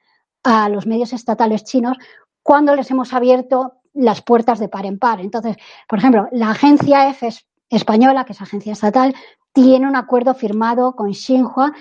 a 0.43 0.69
los 0.69 0.87
medios 0.87 1.11
estatales 1.11 1.65
chinos 1.65 1.97
cuando 2.41 2.75
les 2.75 2.89
hemos 2.91 3.13
abierto 3.13 3.73
las 3.93 4.21
puertas 4.21 4.59
de 4.59 4.69
par 4.69 4.85
en 4.85 4.99
par. 4.99 5.19
Entonces, 5.19 5.57
por 5.87 5.99
ejemplo, 5.99 6.29
la 6.31 6.51
agencia 6.51 7.09
F 7.09 7.27
española, 7.69 8.23
que 8.23 8.31
es 8.31 8.41
agencia 8.41 8.71
estatal, 8.71 9.13
tiene 9.51 9.87
un 9.87 9.97
acuerdo 9.97 10.33
firmado 10.33 10.95
con 10.95 11.13
Xinhua 11.13 11.73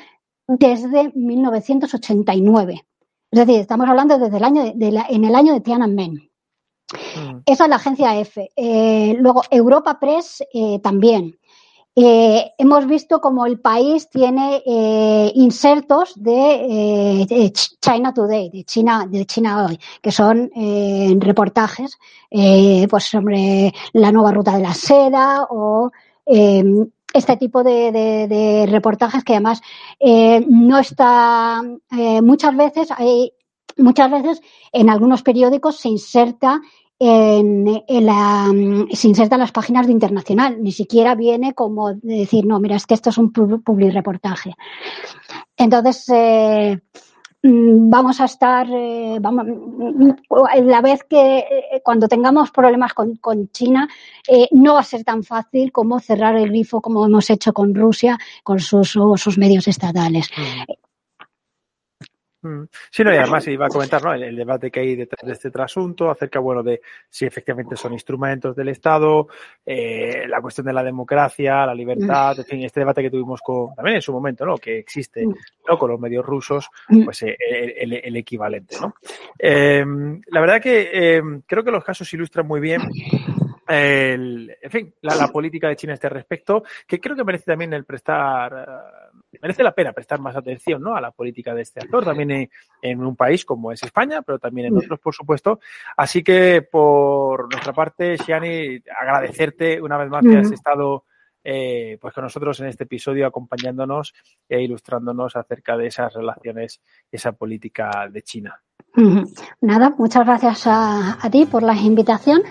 desde 0.49 1.13
1989. 1.15 2.85
Es 3.31 3.39
decir, 3.39 3.61
estamos 3.61 3.89
hablando 3.89 4.19
desde 4.19 4.37
el 4.37 4.45
año 4.45 4.65
de, 4.75 5.05
en 5.09 5.25
el 5.25 5.35
año 5.37 5.55
de 5.55 5.61
Tiananmen. 5.61 6.32
Mm. 7.17 7.39
Esa 7.47 7.65
es 7.65 7.71
la 7.71 7.77
agencia 7.77 8.19
F. 8.19 8.51
Eh, 8.57 9.17
luego, 9.19 9.43
Europa 9.51 9.99
Press 9.99 10.43
eh, 10.53 10.79
también. 10.83 11.39
Eh, 11.95 12.53
hemos 12.57 12.87
visto 12.87 13.21
como 13.21 13.45
el 13.45 13.61
país 13.61 14.09
tiene 14.09 14.63
insertos 15.35 16.15
de 16.17 17.53
China 17.83 18.15
Today, 18.15 18.49
de 18.49 18.65
China, 18.65 19.07
de 19.07 19.27
China 19.27 19.67
hoy, 19.67 19.79
que 20.01 20.11
son 20.11 20.51
reportajes, 21.21 21.99
pues 22.31 23.05
sobre 23.05 23.75
la 23.93 24.11
nueva 24.11 24.33
ruta 24.33 24.57
de 24.57 24.63
la 24.63 24.73
seda 24.73 25.47
o 25.51 25.91
este 27.13 27.37
tipo 27.37 27.63
de, 27.63 28.67
reportajes 28.69 29.25
que 29.25 29.35
además 29.35 29.61
eh, 30.01 30.45
no 30.49 30.79
está 30.79 31.63
eh, 31.97 32.23
muchas 32.23 32.57
veces 32.57 32.89
hay 32.91 33.33
muchas 33.77 34.11
veces 34.11 34.43
en 34.73 34.91
algunos 34.91 35.23
periódicos 35.23 35.77
se 35.77 35.89
inserta 35.89 36.61
en, 37.05 38.07
la, 38.07 38.47
se 38.93 39.09
inserta 39.09 39.37
en 39.37 39.41
las 39.41 39.53
páginas 39.53 39.87
de 39.87 39.93
internacional, 39.93 40.63
ni 40.63 40.73
siquiera 40.73 41.15
viene 41.15 41.55
como 41.55 41.95
decir, 41.95 42.47
no, 42.47 42.61
mira, 42.61 42.77
es 42.77 42.87
que 42.87 42.95
esto 42.95 43.11
es 43.11 43.19
un 43.19 43.33
public 43.33 43.93
reportaje. 43.93 44.55
Entonces, 45.57 46.09
eh, 46.09 46.81
Mm, 47.45 47.91
vamos 47.91 48.21
a 48.21 48.27
estar, 48.27 48.69
eh, 48.71 49.19
vamos, 49.21 49.47
la 50.63 50.81
vez 50.81 51.03
que 51.03 51.39
eh, 51.39 51.81
cuando 51.83 52.07
tengamos 52.07 52.53
problemas 52.53 52.95
con, 52.95 53.49
China, 53.51 53.89
eh, 54.29 54.49
no 54.53 54.75
va 54.75 54.81
a 54.81 54.85
ser 54.85 55.03
tan 55.03 55.25
fácil 55.25 55.73
como 55.73 55.99
cerrar 55.99 56.37
el 56.37 56.51
grifo 56.51 56.81
como 56.81 57.05
hemos 57.05 57.29
hecho 57.31 57.53
con 57.53 57.75
Rusia, 57.75 58.17
con 58.45 58.61
sus, 58.61 58.97
sus 59.17 59.39
medios 59.39 59.67
estatales. 59.67 60.31
Mm. 60.37 60.73
Mm. 62.43 62.65
Sí, 62.91 63.05
no, 63.05 63.15
y 63.15 63.17
además 63.17 63.47
iba 63.47 63.67
a 63.67 63.69
comentar 63.69 64.03
¿no? 64.03 64.13
el, 64.13 64.35
debate 64.35 64.71
que 64.71 64.81
hay 64.81 64.97
detrás 64.97 65.25
de 65.25 65.33
este 65.33 65.51
trasunto 65.51 66.11
acerca 66.11 66.41
bueno, 66.41 66.63
de 66.63 66.81
si 67.09 67.25
efectivamente 67.25 67.77
son 67.77 67.93
instrumentos 67.93 68.57
del 68.57 68.69
Estado, 68.69 69.29
eh, 69.65 70.25
la 70.29 70.41
cuestión 70.41 70.67
de 70.67 70.73
la 70.73 70.83
democracia, 70.83 71.65
la 71.65 71.75
libertad, 71.75 72.39
en 72.39 72.45
fin, 72.45 72.63
este 72.65 72.81
debate 72.81 73.03
que 73.03 73.11
tuvimos 73.11 73.41
con, 73.41 73.75
también 73.75 73.97
en 73.97 74.03
su 74.03 74.13
momento, 74.13 74.45
¿no? 74.45 74.59
que 74.59 74.79
existe 74.79 75.25
mm. 75.25 75.35
¿no? 75.69 75.79
con 75.79 75.91
los 75.91 76.01
medios 76.01 76.27
rusos, 76.27 76.69
mm. 76.89 77.05
pues 77.05 77.23
eh, 77.23 77.37
el, 77.79 78.17
equivalente. 78.17 78.77
¿no? 78.81 78.95
Eh, 79.39 79.85
la 80.27 80.41
verdad 80.41 80.61
que 80.61 81.23
creo 81.47 81.65
que 81.65 81.71
los 81.71 81.85
casos 81.85 82.13
ilustran 82.13 82.47
muy 82.47 82.61
bien 82.61 82.81
el, 83.73 84.57
en 84.61 84.71
fin, 84.71 84.95
la, 85.01 85.29
política 85.29 85.69
de 85.69 85.77
China 85.77 85.93
a 85.93 85.95
este 85.95 86.09
respecto, 86.09 86.63
que 86.87 87.01
creo 87.01 87.17
que 87.17 87.25
merece 87.25 87.47
también 87.47 87.73
el 87.73 87.85
prestar, 87.85 88.53
eh, 89.33 89.39
merece 89.41 89.63
la 89.63 89.75
pena 89.75 89.93
prestar 89.93 90.21
más 90.21 90.37
atención 90.37 90.83
¿no? 90.83 90.95
a 90.95 91.01
la 91.01 91.11
política 91.11 91.55
de 91.55 91.63
este 91.63 91.81
actor, 91.81 92.05
también 92.05 92.49
en, 92.83 93.05
un 93.05 93.17
país 93.17 93.45
como 93.45 93.73
es 93.73 93.83
España, 93.83 94.23
pero 94.23 94.39
también 94.39 94.69
en 94.69 94.77
otros, 94.77 95.01
por 95.01 95.15
supuesto. 95.15 95.61
Así 95.97 96.23
que, 96.23 96.63
por 96.63 97.51
nuestra 97.51 97.73
parte, 97.73 98.17
Shiani, 98.17 98.83
agradecerte 99.01 99.81
una 99.81 99.97
vez 99.97 100.09
más 100.09 100.25
que 100.25 100.37
has 100.37 100.53
estado 100.53 101.05
eh, 101.45 101.99
pues 102.01 102.15
con 102.15 102.23
nosotros 102.23 102.61
en 102.61 102.67
este 102.69 102.85
episodio 102.85 103.27
acompañándonos 103.27 104.15
e 104.49 104.63
ilustrándonos 104.63 105.35
acerca 105.35 105.77
de 105.77 105.89
esas 105.89 106.15
relaciones, 106.15 106.81
esa 107.11 107.33
política 107.33 108.09
de 108.11 108.23
China. 108.23 108.63
Nada, 109.61 109.95
muchas 109.99 110.25
gracias 110.25 110.67
a, 110.67 111.19
a 111.21 111.31
ti 111.31 111.47
por 111.47 111.63
la 111.63 111.75
invitación 111.75 112.43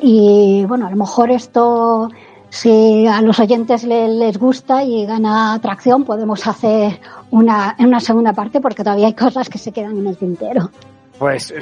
y 0.00 0.64
bueno, 0.66 0.86
a 0.86 0.90
lo 0.90 0.96
mejor 0.96 1.30
esto, 1.30 2.10
si 2.48 3.06
a 3.06 3.20
los 3.22 3.38
oyentes 3.38 3.84
les, 3.84 4.38
gusta 4.38 4.82
y 4.82 5.06
gana 5.06 5.54
atracción, 5.54 6.04
podemos 6.04 6.46
hacer 6.46 7.00
una, 7.30 7.76
una 7.78 8.00
segunda 8.00 8.32
parte 8.32 8.60
porque 8.60 8.82
todavía 8.82 9.06
hay 9.06 9.14
cosas 9.14 9.48
que 9.48 9.58
se 9.58 9.72
quedan 9.72 9.98
en 9.98 10.06
el 10.06 10.16
tintero. 10.16 10.70
Pues 11.18 11.52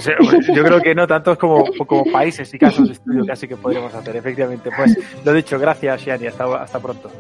yo 0.55 0.63
creo 0.63 0.81
que 0.81 0.95
no 0.95 1.07
tantos 1.09 1.37
como, 1.37 1.65
como 1.85 2.05
países 2.13 2.55
y 2.55 2.59
casos 2.59 2.87
de 2.87 2.93
estudio 2.93 3.27
casi 3.27 3.49
que 3.49 3.57
podríamos 3.57 3.93
hacer, 3.93 4.15
efectivamente. 4.15 4.71
Pues 4.75 4.97
lo 5.25 5.33
dicho, 5.33 5.59
gracias, 5.59 6.03
Shani, 6.03 6.29
hasta, 6.29 6.63
hasta 6.63 6.79
pronto. 6.79 7.11